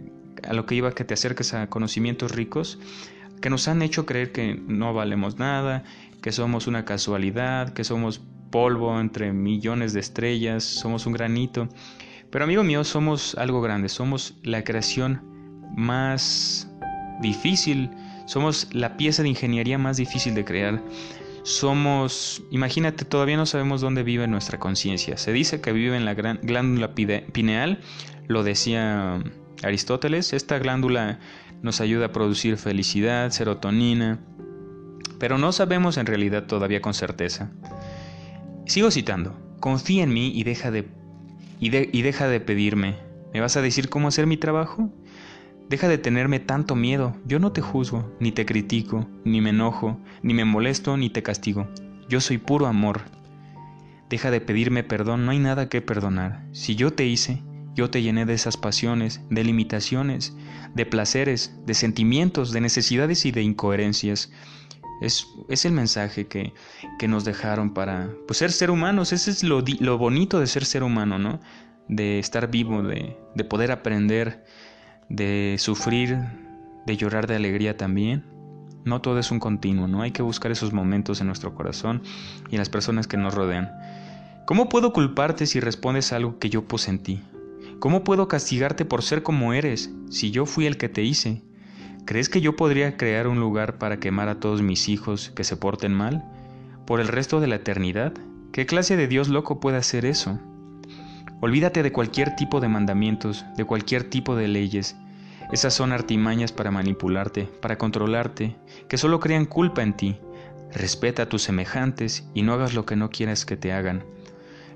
a 0.48 0.52
lo 0.52 0.66
que 0.66 0.74
iba 0.74 0.92
que 0.92 1.04
te 1.04 1.14
acerques 1.14 1.54
a 1.54 1.68
conocimientos 1.68 2.32
ricos 2.32 2.78
que 3.40 3.50
nos 3.50 3.68
han 3.68 3.82
hecho 3.82 4.06
creer 4.06 4.32
que 4.32 4.60
no 4.66 4.94
valemos 4.94 5.38
nada, 5.38 5.84
que 6.22 6.32
somos 6.32 6.66
una 6.66 6.84
casualidad, 6.84 7.72
que 7.72 7.84
somos 7.84 8.20
polvo 8.50 9.00
entre 9.00 9.32
millones 9.32 9.92
de 9.92 10.00
estrellas, 10.00 10.64
somos 10.64 11.06
un 11.06 11.12
granito. 11.12 11.68
Pero 12.30 12.44
amigo 12.44 12.64
mío, 12.64 12.84
somos 12.84 13.34
algo 13.36 13.60
grande, 13.60 13.88
somos 13.88 14.36
la 14.42 14.64
creación 14.64 15.22
más 15.76 16.68
difícil, 17.20 17.90
somos 18.26 18.68
la 18.72 18.96
pieza 18.96 19.22
de 19.22 19.30
ingeniería 19.30 19.78
más 19.78 19.96
difícil 19.96 20.34
de 20.34 20.44
crear. 20.44 20.82
Somos, 21.42 22.42
imagínate, 22.50 23.04
todavía 23.04 23.36
no 23.36 23.46
sabemos 23.46 23.80
dónde 23.80 24.02
vive 24.02 24.26
nuestra 24.26 24.58
conciencia. 24.58 25.16
Se 25.16 25.32
dice 25.32 25.60
que 25.60 25.72
vive 25.72 25.96
en 25.96 26.04
la 26.04 26.14
glándula 26.14 26.94
pineal, 26.94 27.80
lo 28.26 28.42
decía 28.42 29.22
Aristóteles. 29.62 30.32
Esta 30.32 30.58
glándula 30.58 31.20
nos 31.62 31.80
ayuda 31.80 32.06
a 32.06 32.12
producir 32.12 32.56
felicidad, 32.56 33.30
serotonina, 33.30 34.20
pero 35.18 35.38
no 35.38 35.52
sabemos 35.52 35.96
en 35.96 36.06
realidad 36.06 36.46
todavía 36.46 36.82
con 36.82 36.94
certeza. 36.94 37.50
Sigo 38.66 38.90
citando, 38.90 39.38
confía 39.60 40.02
en 40.02 40.12
mí 40.12 40.32
y 40.34 40.42
deja 40.42 40.70
de 40.70 40.88
y, 41.60 41.70
deja 41.70 42.28
de 42.28 42.40
pedirme. 42.40 42.96
¿Me 43.32 43.40
vas 43.40 43.56
a 43.56 43.62
decir 43.62 43.88
cómo 43.88 44.08
hacer 44.08 44.26
mi 44.26 44.36
trabajo? 44.36 44.90
Deja 45.68 45.88
de 45.88 45.98
tenerme 45.98 46.38
tanto 46.38 46.76
miedo. 46.76 47.16
Yo 47.24 47.40
no 47.40 47.50
te 47.50 47.60
juzgo, 47.60 48.14
ni 48.20 48.30
te 48.30 48.46
critico, 48.46 49.08
ni 49.24 49.40
me 49.40 49.50
enojo, 49.50 49.98
ni 50.22 50.32
me 50.32 50.44
molesto, 50.44 50.96
ni 50.96 51.10
te 51.10 51.24
castigo. 51.24 51.68
Yo 52.08 52.20
soy 52.20 52.38
puro 52.38 52.66
amor. 52.66 53.00
Deja 54.08 54.30
de 54.30 54.40
pedirme 54.40 54.84
perdón, 54.84 55.26
no 55.26 55.32
hay 55.32 55.40
nada 55.40 55.68
que 55.68 55.82
perdonar. 55.82 56.46
Si 56.52 56.76
yo 56.76 56.92
te 56.92 57.06
hice, 57.06 57.42
yo 57.74 57.90
te 57.90 58.00
llené 58.00 58.24
de 58.26 58.34
esas 58.34 58.56
pasiones, 58.56 59.20
de 59.28 59.42
limitaciones, 59.42 60.36
de 60.74 60.86
placeres, 60.86 61.56
de 61.66 61.74
sentimientos, 61.74 62.52
de 62.52 62.60
necesidades 62.60 63.26
y 63.26 63.32
de 63.32 63.42
incoherencias. 63.42 64.30
Es, 65.00 65.26
es 65.48 65.64
el 65.64 65.72
mensaje 65.72 66.28
que, 66.28 66.54
que, 66.98 67.08
nos 67.08 67.24
dejaron 67.24 67.74
para 67.74 68.08
pues, 68.28 68.38
ser 68.38 68.52
ser 68.52 68.70
humanos. 68.70 69.12
Ese 69.12 69.32
es 69.32 69.42
lo, 69.42 69.64
lo, 69.80 69.98
bonito 69.98 70.38
de 70.38 70.46
ser 70.46 70.64
ser 70.64 70.84
humano, 70.84 71.18
¿no? 71.18 71.40
De 71.88 72.20
estar 72.20 72.50
vivo, 72.50 72.82
de, 72.82 73.18
de 73.34 73.44
poder 73.44 73.72
aprender, 73.72 74.44
de 75.08 75.56
sufrir, 75.58 76.18
de 76.86 76.96
llorar 76.96 77.26
de 77.26 77.36
alegría 77.36 77.76
también. 77.76 78.24
No 78.84 79.00
todo 79.00 79.18
es 79.18 79.30
un 79.30 79.40
continuo, 79.40 79.88
¿no? 79.88 80.02
Hay 80.02 80.12
que 80.12 80.22
buscar 80.22 80.52
esos 80.52 80.72
momentos 80.72 81.20
en 81.20 81.26
nuestro 81.26 81.54
corazón 81.54 82.02
y 82.50 82.54
en 82.54 82.58
las 82.58 82.70
personas 82.70 83.06
que 83.06 83.16
nos 83.16 83.34
rodean. 83.34 83.72
¿Cómo 84.46 84.68
puedo 84.68 84.92
culparte 84.92 85.46
si 85.46 85.58
respondes 85.58 86.12
algo 86.12 86.38
que 86.38 86.50
yo 86.50 86.68
puse 86.68 86.90
en 86.90 87.02
ti? 87.02 87.20
¿Cómo 87.80 88.04
puedo 88.04 88.28
castigarte 88.28 88.84
por 88.84 89.02
ser 89.02 89.22
como 89.22 89.52
eres 89.52 89.90
si 90.08 90.30
yo 90.30 90.46
fui 90.46 90.66
el 90.66 90.76
que 90.76 90.88
te 90.88 91.02
hice? 91.02 91.42
¿Crees 92.04 92.28
que 92.28 92.40
yo 92.40 92.54
podría 92.54 92.96
crear 92.96 93.26
un 93.26 93.40
lugar 93.40 93.78
para 93.78 93.98
quemar 93.98 94.28
a 94.28 94.38
todos 94.38 94.62
mis 94.62 94.88
hijos 94.88 95.32
que 95.34 95.42
se 95.42 95.56
porten 95.56 95.92
mal? 95.92 96.24
¿Por 96.86 97.00
el 97.00 97.08
resto 97.08 97.40
de 97.40 97.48
la 97.48 97.56
eternidad? 97.56 98.12
¿Qué 98.52 98.66
clase 98.66 98.96
de 98.96 99.08
Dios 99.08 99.28
loco 99.28 99.58
puede 99.58 99.78
hacer 99.78 100.06
eso? 100.06 100.38
Olvídate 101.40 101.82
de 101.82 101.92
cualquier 101.92 102.34
tipo 102.34 102.60
de 102.60 102.68
mandamientos, 102.68 103.44
de 103.56 103.64
cualquier 103.64 104.04
tipo 104.04 104.36
de 104.36 104.48
leyes. 104.48 104.96
Esas 105.52 105.74
son 105.74 105.92
artimañas 105.92 106.50
para 106.50 106.70
manipularte, 106.70 107.44
para 107.44 107.76
controlarte, 107.76 108.56
que 108.88 108.96
solo 108.96 109.20
crean 109.20 109.44
culpa 109.44 109.82
en 109.82 109.94
ti. 109.94 110.16
Respeta 110.72 111.22
a 111.24 111.28
tus 111.28 111.42
semejantes 111.42 112.26
y 112.32 112.40
no 112.40 112.54
hagas 112.54 112.72
lo 112.72 112.86
que 112.86 112.96
no 112.96 113.10
quieras 113.10 113.44
que 113.44 113.58
te 113.58 113.72
hagan. 113.72 114.02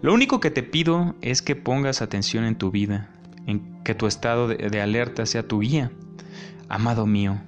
Lo 0.03 0.12
único 0.12 0.38
que 0.40 0.51
te 0.51 0.62
pido 0.62 1.14
es 1.23 1.40
que 1.40 1.57
pongas 1.57 2.03
atención 2.03 2.44
en 2.44 2.57
tu 2.57 2.70
vida, 2.70 3.09
en 3.46 3.83
que 3.83 3.94
tu 3.94 4.07
estado 4.07 4.46
de, 4.46 4.57
de 4.57 4.81
alerta 4.83 5.25
sea 5.25 5.49
tu 5.49 5.61
guía. 5.61 5.90
Amado 6.68 7.07
mío, 7.07 7.40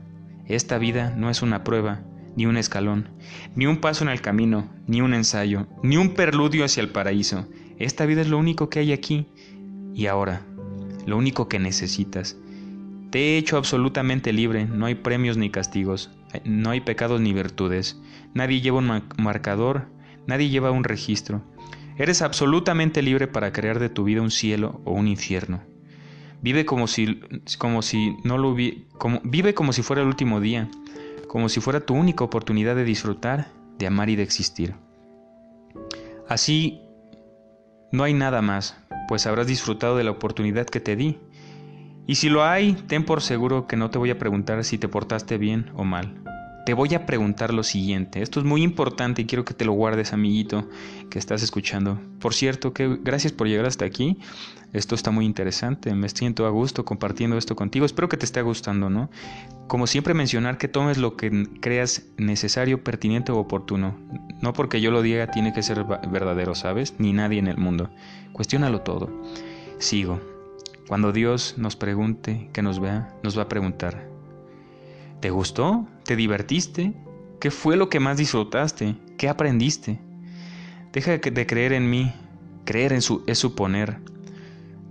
esta 0.46 0.78
vida 0.78 1.14
no 1.16 1.28
es 1.28 1.42
una 1.42 1.64
prueba, 1.64 2.00
ni 2.34 2.46
un 2.46 2.56
escalón, 2.56 3.10
ni 3.54 3.66
un 3.66 3.76
paso 3.76 4.04
en 4.04 4.10
el 4.10 4.22
camino, 4.22 4.68
ni 4.86 5.02
un 5.02 5.12
ensayo, 5.14 5.66
ni 5.82 5.98
un 5.98 6.14
perludio 6.14 6.64
hacia 6.64 6.82
el 6.82 6.88
paraíso. 6.88 7.46
Esta 7.82 8.06
vida 8.06 8.20
es 8.20 8.28
lo 8.28 8.38
único 8.38 8.70
que 8.70 8.78
hay 8.78 8.92
aquí 8.92 9.26
y 9.92 10.06
ahora, 10.06 10.46
lo 11.04 11.16
único 11.16 11.48
que 11.48 11.58
necesitas. 11.58 12.36
Te 13.10 13.18
he 13.18 13.38
hecho 13.38 13.56
absolutamente 13.56 14.32
libre, 14.32 14.66
no 14.66 14.86
hay 14.86 14.94
premios 14.94 15.36
ni 15.36 15.50
castigos, 15.50 16.08
no 16.44 16.70
hay 16.70 16.80
pecados 16.80 17.20
ni 17.20 17.32
virtudes, 17.32 18.00
nadie 18.34 18.60
lleva 18.60 18.78
un 18.78 19.02
marcador, 19.18 19.88
nadie 20.28 20.48
lleva 20.48 20.70
un 20.70 20.84
registro. 20.84 21.42
Eres 21.98 22.22
absolutamente 22.22 23.02
libre 23.02 23.26
para 23.26 23.52
crear 23.52 23.80
de 23.80 23.88
tu 23.88 24.04
vida 24.04 24.22
un 24.22 24.30
cielo 24.30 24.80
o 24.84 24.92
un 24.92 25.08
infierno. 25.08 25.60
Vive 26.40 26.64
como 26.64 26.86
si, 26.86 27.20
como 27.58 27.82
si 27.82 28.14
no 28.22 28.38
lo 28.38 28.54
como, 28.96 29.20
vive 29.24 29.54
como 29.54 29.72
si 29.72 29.82
fuera 29.82 30.02
el 30.02 30.08
último 30.08 30.40
día, 30.40 30.70
como 31.26 31.48
si 31.48 31.60
fuera 31.60 31.80
tu 31.80 31.94
única 31.94 32.22
oportunidad 32.22 32.76
de 32.76 32.84
disfrutar, 32.84 33.48
de 33.76 33.88
amar 33.88 34.08
y 34.08 34.14
de 34.14 34.22
existir. 34.22 34.76
Así 36.28 36.78
no 37.92 38.04
hay 38.04 38.14
nada 38.14 38.42
más, 38.42 38.76
pues 39.06 39.26
habrás 39.26 39.46
disfrutado 39.46 39.96
de 39.96 40.04
la 40.04 40.10
oportunidad 40.10 40.66
que 40.66 40.80
te 40.80 40.96
di. 40.96 41.18
Y 42.06 42.16
si 42.16 42.28
lo 42.28 42.44
hay, 42.44 42.72
ten 42.72 43.04
por 43.04 43.22
seguro 43.22 43.66
que 43.66 43.76
no 43.76 43.90
te 43.90 43.98
voy 43.98 44.10
a 44.10 44.18
preguntar 44.18 44.64
si 44.64 44.78
te 44.78 44.88
portaste 44.88 45.38
bien 45.38 45.70
o 45.76 45.84
mal 45.84 46.22
te 46.64 46.74
voy 46.74 46.94
a 46.94 47.06
preguntar 47.06 47.52
lo 47.52 47.62
siguiente. 47.62 48.22
Esto 48.22 48.38
es 48.38 48.46
muy 48.46 48.62
importante 48.62 49.22
y 49.22 49.26
quiero 49.26 49.44
que 49.44 49.54
te 49.54 49.64
lo 49.64 49.72
guardes, 49.72 50.12
amiguito, 50.12 50.68
que 51.10 51.18
estás 51.18 51.42
escuchando. 51.42 51.98
Por 52.20 52.34
cierto, 52.34 52.72
que 52.72 52.98
gracias 53.02 53.32
por 53.32 53.48
llegar 53.48 53.66
hasta 53.66 53.84
aquí. 53.84 54.18
Esto 54.72 54.94
está 54.94 55.10
muy 55.10 55.26
interesante. 55.26 55.92
Me 55.94 56.08
siento 56.08 56.46
a 56.46 56.50
gusto 56.50 56.84
compartiendo 56.84 57.36
esto 57.36 57.56
contigo. 57.56 57.84
Espero 57.84 58.08
que 58.08 58.16
te 58.16 58.24
esté 58.24 58.42
gustando, 58.42 58.90
¿no? 58.90 59.10
Como 59.66 59.86
siempre 59.86 60.14
mencionar 60.14 60.56
que 60.56 60.68
tomes 60.68 60.98
lo 60.98 61.16
que 61.16 61.48
creas 61.60 62.04
necesario, 62.16 62.84
pertinente 62.84 63.32
o 63.32 63.38
oportuno. 63.38 63.98
No 64.40 64.52
porque 64.52 64.80
yo 64.80 64.90
lo 64.90 65.02
diga 65.02 65.30
tiene 65.30 65.52
que 65.52 65.62
ser 65.62 65.84
verdadero, 65.84 66.54
¿sabes? 66.54 66.94
Ni 66.98 67.12
nadie 67.12 67.38
en 67.38 67.48
el 67.48 67.58
mundo. 67.58 67.90
Cuestiónalo 68.32 68.82
todo. 68.82 69.10
Sigo. 69.78 70.20
Cuando 70.86 71.12
Dios 71.12 71.54
nos 71.58 71.74
pregunte, 71.74 72.50
que 72.52 72.62
nos 72.62 72.78
vea, 72.78 73.14
nos 73.22 73.36
va 73.38 73.42
a 73.42 73.48
preguntar, 73.48 74.11
¿Te 75.22 75.30
gustó? 75.30 75.86
¿Te 76.02 76.16
divertiste? 76.16 76.94
¿Qué 77.40 77.52
fue 77.52 77.76
lo 77.76 77.88
que 77.88 78.00
más 78.00 78.16
disfrutaste? 78.16 78.96
¿Qué 79.16 79.28
aprendiste? 79.28 80.00
Deja 80.92 81.16
de 81.16 81.46
creer 81.46 81.72
en 81.74 81.88
mí. 81.88 82.12
Creer 82.64 82.92
en 82.92 83.02
su 83.02 83.22
es 83.28 83.38
suponer. 83.38 83.98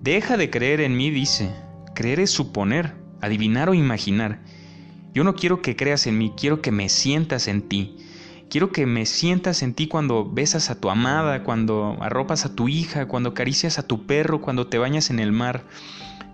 Deja 0.02 0.38
de 0.38 0.50
creer 0.50 0.80
en 0.80 0.96
mí, 0.96 1.10
dice. 1.10 1.52
Creer 1.96 2.22
es 2.22 2.30
suponer, 2.30 2.94
adivinar 3.20 3.68
o 3.68 3.74
imaginar. 3.74 4.40
Yo 5.14 5.26
no 5.26 5.36
quiero 5.36 5.62
que 5.62 5.76
creas 5.76 6.08
en 6.08 6.18
mí, 6.18 6.32
quiero 6.38 6.62
que 6.62 6.72
me 6.72 6.88
sientas 6.88 7.50
en 7.50 7.64
ti. 7.64 7.98
Quiero 8.50 8.72
que 8.72 8.86
me 8.86 9.06
sientas 9.06 9.62
en 9.62 9.74
ti 9.74 9.90
cuando 9.90 10.24
besas 10.24 10.70
a 10.70 10.80
tu 10.80 10.90
amada, 10.90 11.44
cuando 11.44 11.98
arropas 12.00 12.46
a 12.46 12.56
tu 12.56 12.70
hija, 12.70 13.06
cuando 13.10 13.32
acaricias 13.32 13.80
a 13.80 13.84
tu 13.84 14.06
perro, 14.06 14.40
cuando 14.40 14.68
te 14.68 14.78
bañas 14.78 15.10
en 15.10 15.20
el 15.20 15.34
mar. 15.34 15.66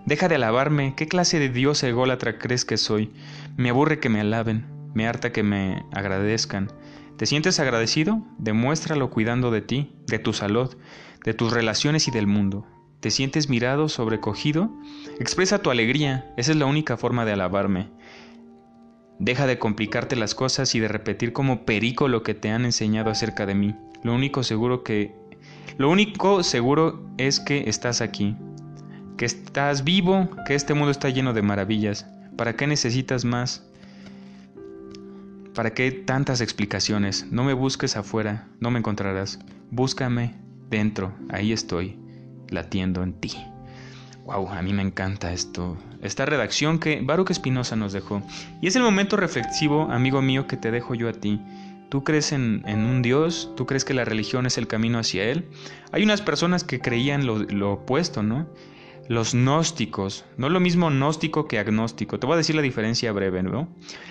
Deja 0.08 0.26
de 0.26 0.36
alabarme, 0.36 0.94
¿qué 0.96 1.06
clase 1.06 1.38
de 1.38 1.50
Dios 1.50 1.82
ególatra 1.82 2.38
crees 2.38 2.64
que 2.64 2.78
soy? 2.78 3.12
Me 3.58 3.68
aburre 3.68 4.00
que 4.00 4.08
me 4.08 4.22
alaben, 4.22 4.64
me 4.94 5.06
harta 5.06 5.32
que 5.32 5.42
me 5.42 5.84
agradezcan. 5.92 6.72
¿Te 7.18 7.26
sientes 7.26 7.60
agradecido? 7.60 8.22
Demuéstralo 8.38 9.10
cuidando 9.10 9.50
de 9.50 9.60
ti, 9.60 9.92
de 10.06 10.18
tu 10.18 10.32
salud, 10.32 10.74
de 11.26 11.34
tus 11.34 11.52
relaciones 11.52 12.08
y 12.08 12.10
del 12.10 12.26
mundo. 12.26 12.66
¿Te 13.00 13.10
sientes 13.10 13.50
mirado, 13.50 13.90
sobrecogido? 13.90 14.70
Expresa 15.20 15.58
tu 15.58 15.70
alegría, 15.70 16.32
esa 16.38 16.52
es 16.52 16.56
la 16.56 16.64
única 16.64 16.96
forma 16.96 17.26
de 17.26 17.32
alabarme. 17.32 17.90
Deja 19.18 19.46
de 19.46 19.58
complicarte 19.58 20.16
las 20.16 20.34
cosas 20.34 20.74
y 20.74 20.80
de 20.80 20.88
repetir 20.88 21.34
como 21.34 21.66
perico 21.66 22.08
lo 22.08 22.22
que 22.22 22.32
te 22.32 22.48
han 22.48 22.64
enseñado 22.64 23.10
acerca 23.10 23.44
de 23.44 23.54
mí. 23.54 23.76
Lo 24.02 24.14
único 24.14 24.42
seguro 24.42 24.84
que 24.84 25.14
lo 25.76 25.90
único 25.90 26.42
seguro 26.42 27.06
es 27.18 27.40
que 27.40 27.68
estás 27.68 28.00
aquí, 28.00 28.36
que 29.18 29.26
estás 29.26 29.84
vivo, 29.84 30.30
que 30.46 30.54
este 30.54 30.72
mundo 30.72 30.92
está 30.92 31.10
lleno 31.10 31.34
de 31.34 31.42
maravillas. 31.42 32.06
¿Para 32.36 32.54
qué 32.54 32.66
necesitas 32.66 33.24
más? 33.24 33.68
¿Para 35.54 35.74
qué 35.74 35.90
tantas 35.90 36.40
explicaciones? 36.40 37.26
No 37.30 37.42
me 37.42 37.52
busques 37.52 37.96
afuera, 37.96 38.48
no 38.60 38.70
me 38.70 38.78
encontrarás. 38.78 39.40
Búscame 39.72 40.36
dentro, 40.70 41.12
ahí 41.30 41.52
estoy, 41.52 41.98
latiendo 42.48 43.02
en 43.02 43.14
ti. 43.14 43.32
Wow, 44.24 44.50
a 44.50 44.62
mí 44.62 44.72
me 44.72 44.82
encanta 44.82 45.32
esto. 45.32 45.76
Esta 46.00 46.24
redacción 46.24 46.78
que 46.78 47.00
Baruch 47.02 47.30
Espinosa 47.30 47.74
nos 47.74 47.92
dejó. 47.92 48.22
Y 48.62 48.68
es 48.68 48.76
el 48.76 48.82
momento 48.82 49.16
reflexivo, 49.16 49.90
amigo 49.90 50.22
mío, 50.22 50.46
que 50.46 50.56
te 50.56 50.70
dejo 50.70 50.94
yo 50.94 51.08
a 51.08 51.12
ti. 51.12 51.40
¿Tú 51.88 52.04
crees 52.04 52.30
en, 52.30 52.62
un 52.66 53.02
Dios? 53.02 53.50
¿Tú 53.56 53.66
crees 53.66 53.84
que 53.84 53.94
la 53.94 54.04
religión 54.04 54.46
es 54.46 54.58
el 54.58 54.68
camino 54.68 55.00
hacia 55.00 55.24
Él? 55.24 55.48
Hay 55.90 56.04
unas 56.04 56.22
personas 56.22 56.62
que 56.62 56.78
creían 56.78 57.26
lo, 57.26 57.38
lo 57.38 57.72
opuesto, 57.72 58.22
¿no? 58.22 58.46
Los 59.08 59.32
gnósticos. 59.32 60.26
No 60.36 60.46
es 60.46 60.52
lo 60.52 60.60
mismo 60.60 60.90
gnóstico 60.90 61.48
que 61.48 61.58
agnóstico. 61.58 62.20
Te 62.20 62.26
voy 62.26 62.34
a 62.34 62.36
decir 62.36 62.54
la 62.54 62.62
diferencia 62.62 63.10
breve, 63.12 63.42
¿no? 63.42 63.68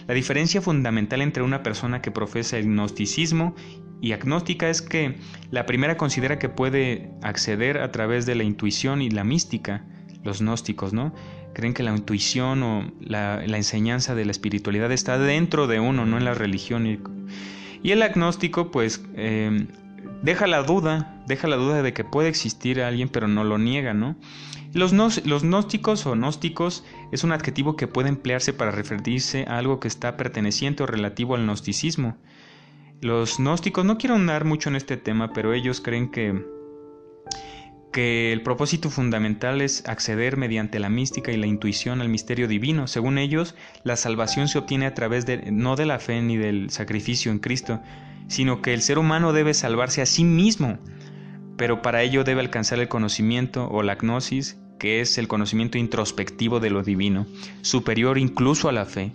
La 0.08 0.16
diferencia 0.16 0.60
fundamental 0.60 1.22
entre 1.22 1.44
una 1.44 1.62
persona 1.62 2.02
que 2.02 2.12
profesa 2.12 2.58
el 2.58 2.66
gnosticismo 2.66 3.56
y 4.02 4.12
agnóstica 4.12 4.70
es 4.70 4.82
que 4.82 5.16
la 5.52 5.66
primera 5.66 5.98
considera 5.98 6.40
que 6.40 6.50
puede 6.50 7.12
acceder 7.22 7.78
a 7.78 7.92
través 7.92 8.26
de 8.26 8.36
la 8.36 8.44
intuición 8.44 9.02
y 9.02 9.12
la 9.12 9.24
mística, 9.24 9.86
los 10.24 10.40
gnósticos, 10.42 10.94
¿no? 10.94 11.14
Creen 11.54 11.74
que 11.74 11.84
la 11.84 11.96
intuición 11.96 12.64
o 12.64 12.92
la, 13.00 13.44
enseñanza 13.46 14.16
de 14.16 14.26
la 14.26 14.32
espiritualidad 14.32 14.92
está 14.92 15.18
dentro 15.18 15.68
de 15.68 15.80
uno, 15.80 16.06
no 16.06 16.18
en 16.18 16.26
la 16.26 16.34
religión. 16.34 16.88
Y, 17.84 17.92
el 17.92 18.02
agnóstico, 18.02 18.72
pues, 18.72 19.04
eh, 19.16 19.68
deja 20.22 20.48
la 20.48 20.64
duda, 20.64 21.22
deja 21.28 21.48
la 21.48 21.56
duda 21.56 21.82
de 21.82 21.94
que 21.94 22.04
puede 22.04 22.30
existir 22.30 22.82
alguien, 22.82 23.10
pero 23.10 23.28
no 23.28 23.44
lo 23.44 23.58
niega, 23.58 23.94
¿no? 23.94 24.16
Los, 24.74 24.94
los 25.26 25.44
gnósticos 25.44 26.06
o 26.06 26.14
gnósticos 26.14 26.84
es 27.12 27.24
un 27.24 27.32
adjetivo 27.32 27.76
que 27.76 27.88
puede 27.88 28.10
emplearse 28.10 28.54
para 28.54 28.72
referirse 28.72 29.46
a 29.48 29.58
algo 29.58 29.80
que 29.80 29.88
está 29.88 30.18
perteneciente 30.18 30.84
o 30.84 30.86
relativo 30.86 31.36
al 31.36 31.44
gnosticismo. 31.44 32.18
Los 33.02 33.38
gnósticos, 33.38 33.86
no 33.86 33.98
quiero 33.98 34.16
andar 34.16 34.44
mucho 34.44 34.70
en 34.70 34.76
este 34.76 34.98
tema, 34.98 35.32
pero 35.34 35.54
ellos 35.54 35.82
creen 35.82 36.10
que, 36.10 36.44
que 37.92 38.34
el 38.34 38.42
propósito 38.42 38.90
fundamental 38.90 39.62
es 39.62 39.88
acceder 39.88 40.36
mediante 40.36 40.80
la 40.80 40.90
mística 40.90 41.32
y 41.32 41.38
la 41.38 41.48
intuición 41.48 42.02
al 42.02 42.10
misterio 42.10 42.48
divino. 42.48 42.88
Según 42.88 43.18
ellos, 43.18 43.56
la 43.84 43.96
salvación 43.96 44.48
se 44.48 44.58
obtiene 44.58 44.86
a 44.86 44.94
través 44.94 45.26
de, 45.26 45.52
no 45.52 45.76
de 45.76 45.86
la 45.86 46.00
fe 46.00 46.22
ni 46.22 46.38
del 46.38 46.70
sacrificio 46.72 47.32
en 47.32 47.40
Cristo, 47.40 47.82
sino 48.28 48.62
que 48.62 48.74
el 48.74 48.82
ser 48.82 48.98
humano 49.00 49.34
debe 49.34 49.54
salvarse 49.54 50.02
a 50.02 50.06
sí 50.06 50.24
mismo 50.24 50.80
pero 51.58 51.82
para 51.82 52.04
ello 52.04 52.24
debe 52.24 52.42
alcanzar 52.42 52.80
el 52.80 52.88
conocimiento 52.88 53.68
o 53.68 53.84
la 53.84 53.96
gnosis, 53.96 54.58
que 54.80 55.02
es 55.02 55.18
el 55.18 55.28
conocimiento 55.28 55.78
introspectivo 55.78 56.60
de 56.60 56.70
lo 56.70 56.84
divino, 56.84 57.26
superior 57.62 58.20
incluso 58.20 58.70
a 58.70 58.72
la 58.72 58.86
fe. 58.86 59.12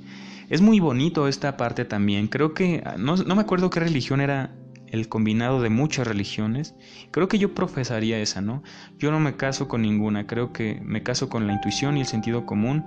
Es 0.51 0.61
muy 0.61 0.81
bonito 0.81 1.29
esta 1.29 1.57
parte 1.57 1.85
también. 1.85 2.27
Creo 2.27 2.53
que, 2.53 2.83
no, 2.99 3.17
me 3.17 3.41
acuerdo 3.41 3.71
qué 3.71 3.81
religión 3.81 4.21
era 4.21 4.55
el 4.89 5.09
combinado 5.09 5.63
de 5.63 5.71
muchas 5.71 6.07
religiones. 6.07 6.75
Creo 7.13 7.29
que 7.29 7.39
yo 7.39 7.55
profesaría 7.55 8.19
esa, 8.19 8.43
¿no? 8.43 8.63
Yo 8.99 9.11
no 9.13 9.21
me 9.21 9.37
caso 9.37 9.69
con 9.69 9.83
ninguna, 9.83 10.27
creo 10.27 10.53
que 10.53 10.81
me 10.83 11.03
caso 11.03 11.31
con 11.31 11.47
la 11.47 11.55
intuición 11.55 11.97
y 11.97 12.01
el 12.01 12.07
sentido 12.07 12.45
común 12.45 12.85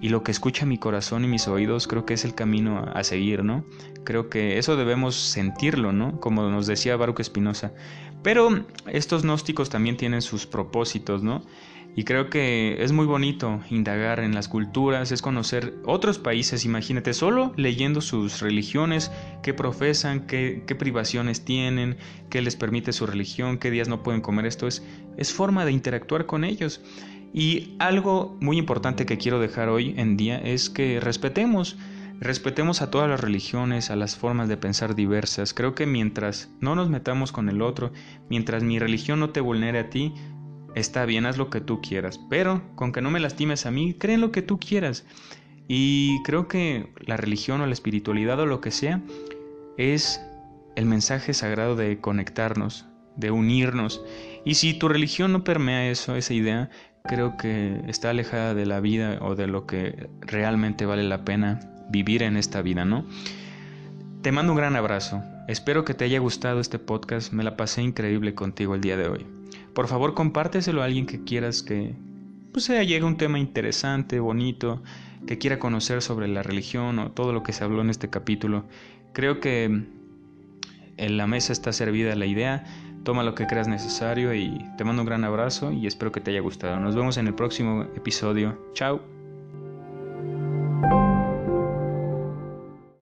y 0.00 0.08
lo 0.08 0.22
que 0.22 0.32
escucha 0.32 0.66
mi 0.66 0.78
corazón 0.78 1.24
y 1.24 1.28
mis 1.28 1.46
oídos 1.48 1.86
creo 1.86 2.06
que 2.06 2.14
es 2.14 2.24
el 2.24 2.34
camino 2.34 2.90
a 2.94 3.04
seguir, 3.04 3.44
¿no? 3.44 3.64
Creo 4.04 4.30
que 4.30 4.58
eso 4.58 4.76
debemos 4.76 5.14
sentirlo, 5.14 5.92
¿no? 5.92 6.20
Como 6.20 6.48
nos 6.48 6.66
decía 6.66 6.96
Baruch 6.96 7.20
Espinosa. 7.20 7.72
Pero 8.22 8.64
estos 8.86 9.22
gnósticos 9.22 9.70
también 9.70 9.96
tienen 9.96 10.22
sus 10.22 10.46
propósitos, 10.46 11.22
¿no? 11.22 11.42
Y 11.96 12.04
creo 12.04 12.30
que 12.30 12.82
es 12.82 12.92
muy 12.92 13.04
bonito 13.04 13.60
indagar 13.68 14.20
en 14.20 14.34
las 14.34 14.48
culturas, 14.48 15.10
es 15.10 15.22
conocer 15.22 15.74
otros 15.84 16.18
países, 16.18 16.64
imagínate, 16.64 17.12
solo 17.14 17.52
leyendo 17.56 18.00
sus 18.00 18.40
religiones, 18.40 19.10
qué 19.42 19.54
profesan, 19.54 20.26
qué, 20.26 20.62
privaciones 20.78 21.44
tienen, 21.44 21.96
qué 22.30 22.42
les 22.42 22.54
permite 22.54 22.92
su 22.92 23.06
religión, 23.06 23.58
qué 23.58 23.72
días 23.72 23.88
no 23.88 24.04
pueden 24.04 24.20
comer, 24.20 24.46
esto 24.46 24.68
es, 24.68 24.84
es 25.16 25.32
forma 25.32 25.64
de 25.64 25.72
interactuar 25.72 26.26
con 26.26 26.44
ellos. 26.44 26.80
Y 27.32 27.76
algo 27.78 28.36
muy 28.40 28.58
importante 28.58 29.06
que 29.06 29.18
quiero 29.18 29.38
dejar 29.38 29.68
hoy 29.68 29.94
en 29.96 30.16
día 30.16 30.38
es 30.38 30.70
que 30.70 31.00
respetemos 31.00 31.76
Respetemos 32.20 32.82
a 32.82 32.90
todas 32.90 33.08
las 33.08 33.18
religiones, 33.18 33.90
a 33.90 33.96
las 33.96 34.14
formas 34.14 34.46
de 34.46 34.58
pensar 34.58 34.94
diversas. 34.94 35.54
Creo 35.54 35.74
que 35.74 35.86
mientras 35.86 36.50
no 36.60 36.74
nos 36.74 36.90
metamos 36.90 37.32
con 37.32 37.48
el 37.48 37.62
otro, 37.62 37.92
mientras 38.28 38.62
mi 38.62 38.78
religión 38.78 39.20
no 39.20 39.30
te 39.30 39.40
vulnere 39.40 39.78
a 39.78 39.88
ti, 39.88 40.12
está 40.74 41.06
bien, 41.06 41.24
haz 41.24 41.38
lo 41.38 41.48
que 41.48 41.62
tú 41.62 41.80
quieras. 41.80 42.20
Pero 42.28 42.62
con 42.74 42.92
que 42.92 43.00
no 43.00 43.10
me 43.10 43.20
lastimes 43.20 43.64
a 43.64 43.70
mí, 43.70 43.94
cree 43.94 44.18
lo 44.18 44.32
que 44.32 44.42
tú 44.42 44.60
quieras. 44.60 45.06
Y 45.66 46.22
creo 46.24 46.46
que 46.46 46.92
la 47.06 47.16
religión 47.16 47.62
o 47.62 47.66
la 47.66 47.72
espiritualidad 47.72 48.38
o 48.38 48.44
lo 48.44 48.60
que 48.60 48.70
sea 48.70 49.00
es 49.78 50.20
el 50.76 50.84
mensaje 50.84 51.32
sagrado 51.32 51.74
de 51.74 52.02
conectarnos, 52.02 52.84
de 53.16 53.30
unirnos. 53.30 54.04
Y 54.44 54.56
si 54.56 54.74
tu 54.74 54.90
religión 54.90 55.32
no 55.32 55.42
permea 55.42 55.90
eso, 55.90 56.16
esa 56.16 56.34
idea, 56.34 56.68
creo 57.04 57.36
que 57.36 57.80
está 57.88 58.10
alejada 58.10 58.54
de 58.54 58.66
la 58.66 58.80
vida 58.80 59.18
o 59.20 59.34
de 59.34 59.46
lo 59.46 59.66
que 59.66 60.08
realmente 60.20 60.86
vale 60.86 61.02
la 61.02 61.24
pena 61.24 61.60
vivir 61.90 62.22
en 62.22 62.36
esta 62.36 62.62
vida, 62.62 62.84
¿no? 62.84 63.04
Te 64.22 64.32
mando 64.32 64.52
un 64.52 64.58
gran 64.58 64.76
abrazo. 64.76 65.22
Espero 65.48 65.84
que 65.84 65.94
te 65.94 66.04
haya 66.04 66.18
gustado 66.18 66.60
este 66.60 66.78
podcast. 66.78 67.32
Me 67.32 67.42
la 67.42 67.56
pasé 67.56 67.82
increíble 67.82 68.34
contigo 68.34 68.74
el 68.74 68.80
día 68.80 68.96
de 68.96 69.08
hoy. 69.08 69.26
Por 69.74 69.88
favor, 69.88 70.14
compárteselo 70.14 70.82
a 70.82 70.84
alguien 70.84 71.06
que 71.06 71.24
quieras 71.24 71.62
que 71.62 71.94
pues 72.52 72.64
sea 72.64 72.82
llegue 72.82 73.04
un 73.04 73.16
tema 73.16 73.38
interesante, 73.38 74.18
bonito, 74.18 74.82
que 75.26 75.38
quiera 75.38 75.58
conocer 75.58 76.02
sobre 76.02 76.28
la 76.28 76.42
religión 76.42 76.98
o 76.98 77.12
todo 77.12 77.32
lo 77.32 77.42
que 77.42 77.52
se 77.52 77.64
habló 77.64 77.80
en 77.80 77.90
este 77.90 78.10
capítulo. 78.10 78.64
Creo 79.12 79.40
que 79.40 79.64
en 80.96 81.16
la 81.16 81.26
mesa 81.26 81.52
está 81.52 81.72
servida 81.72 82.14
la 82.16 82.26
idea. 82.26 82.64
Toma 83.04 83.22
lo 83.22 83.34
que 83.34 83.46
creas 83.46 83.68
necesario 83.68 84.34
y 84.34 84.64
te 84.76 84.84
mando 84.84 85.02
un 85.02 85.06
gran 85.06 85.24
abrazo 85.24 85.72
y 85.72 85.86
espero 85.86 86.12
que 86.12 86.20
te 86.20 86.30
haya 86.30 86.40
gustado. 86.40 86.78
Nos 86.80 86.94
vemos 86.94 87.16
en 87.16 87.26
el 87.26 87.34
próximo 87.34 87.84
episodio. 87.96 88.58
Chao. 88.74 89.19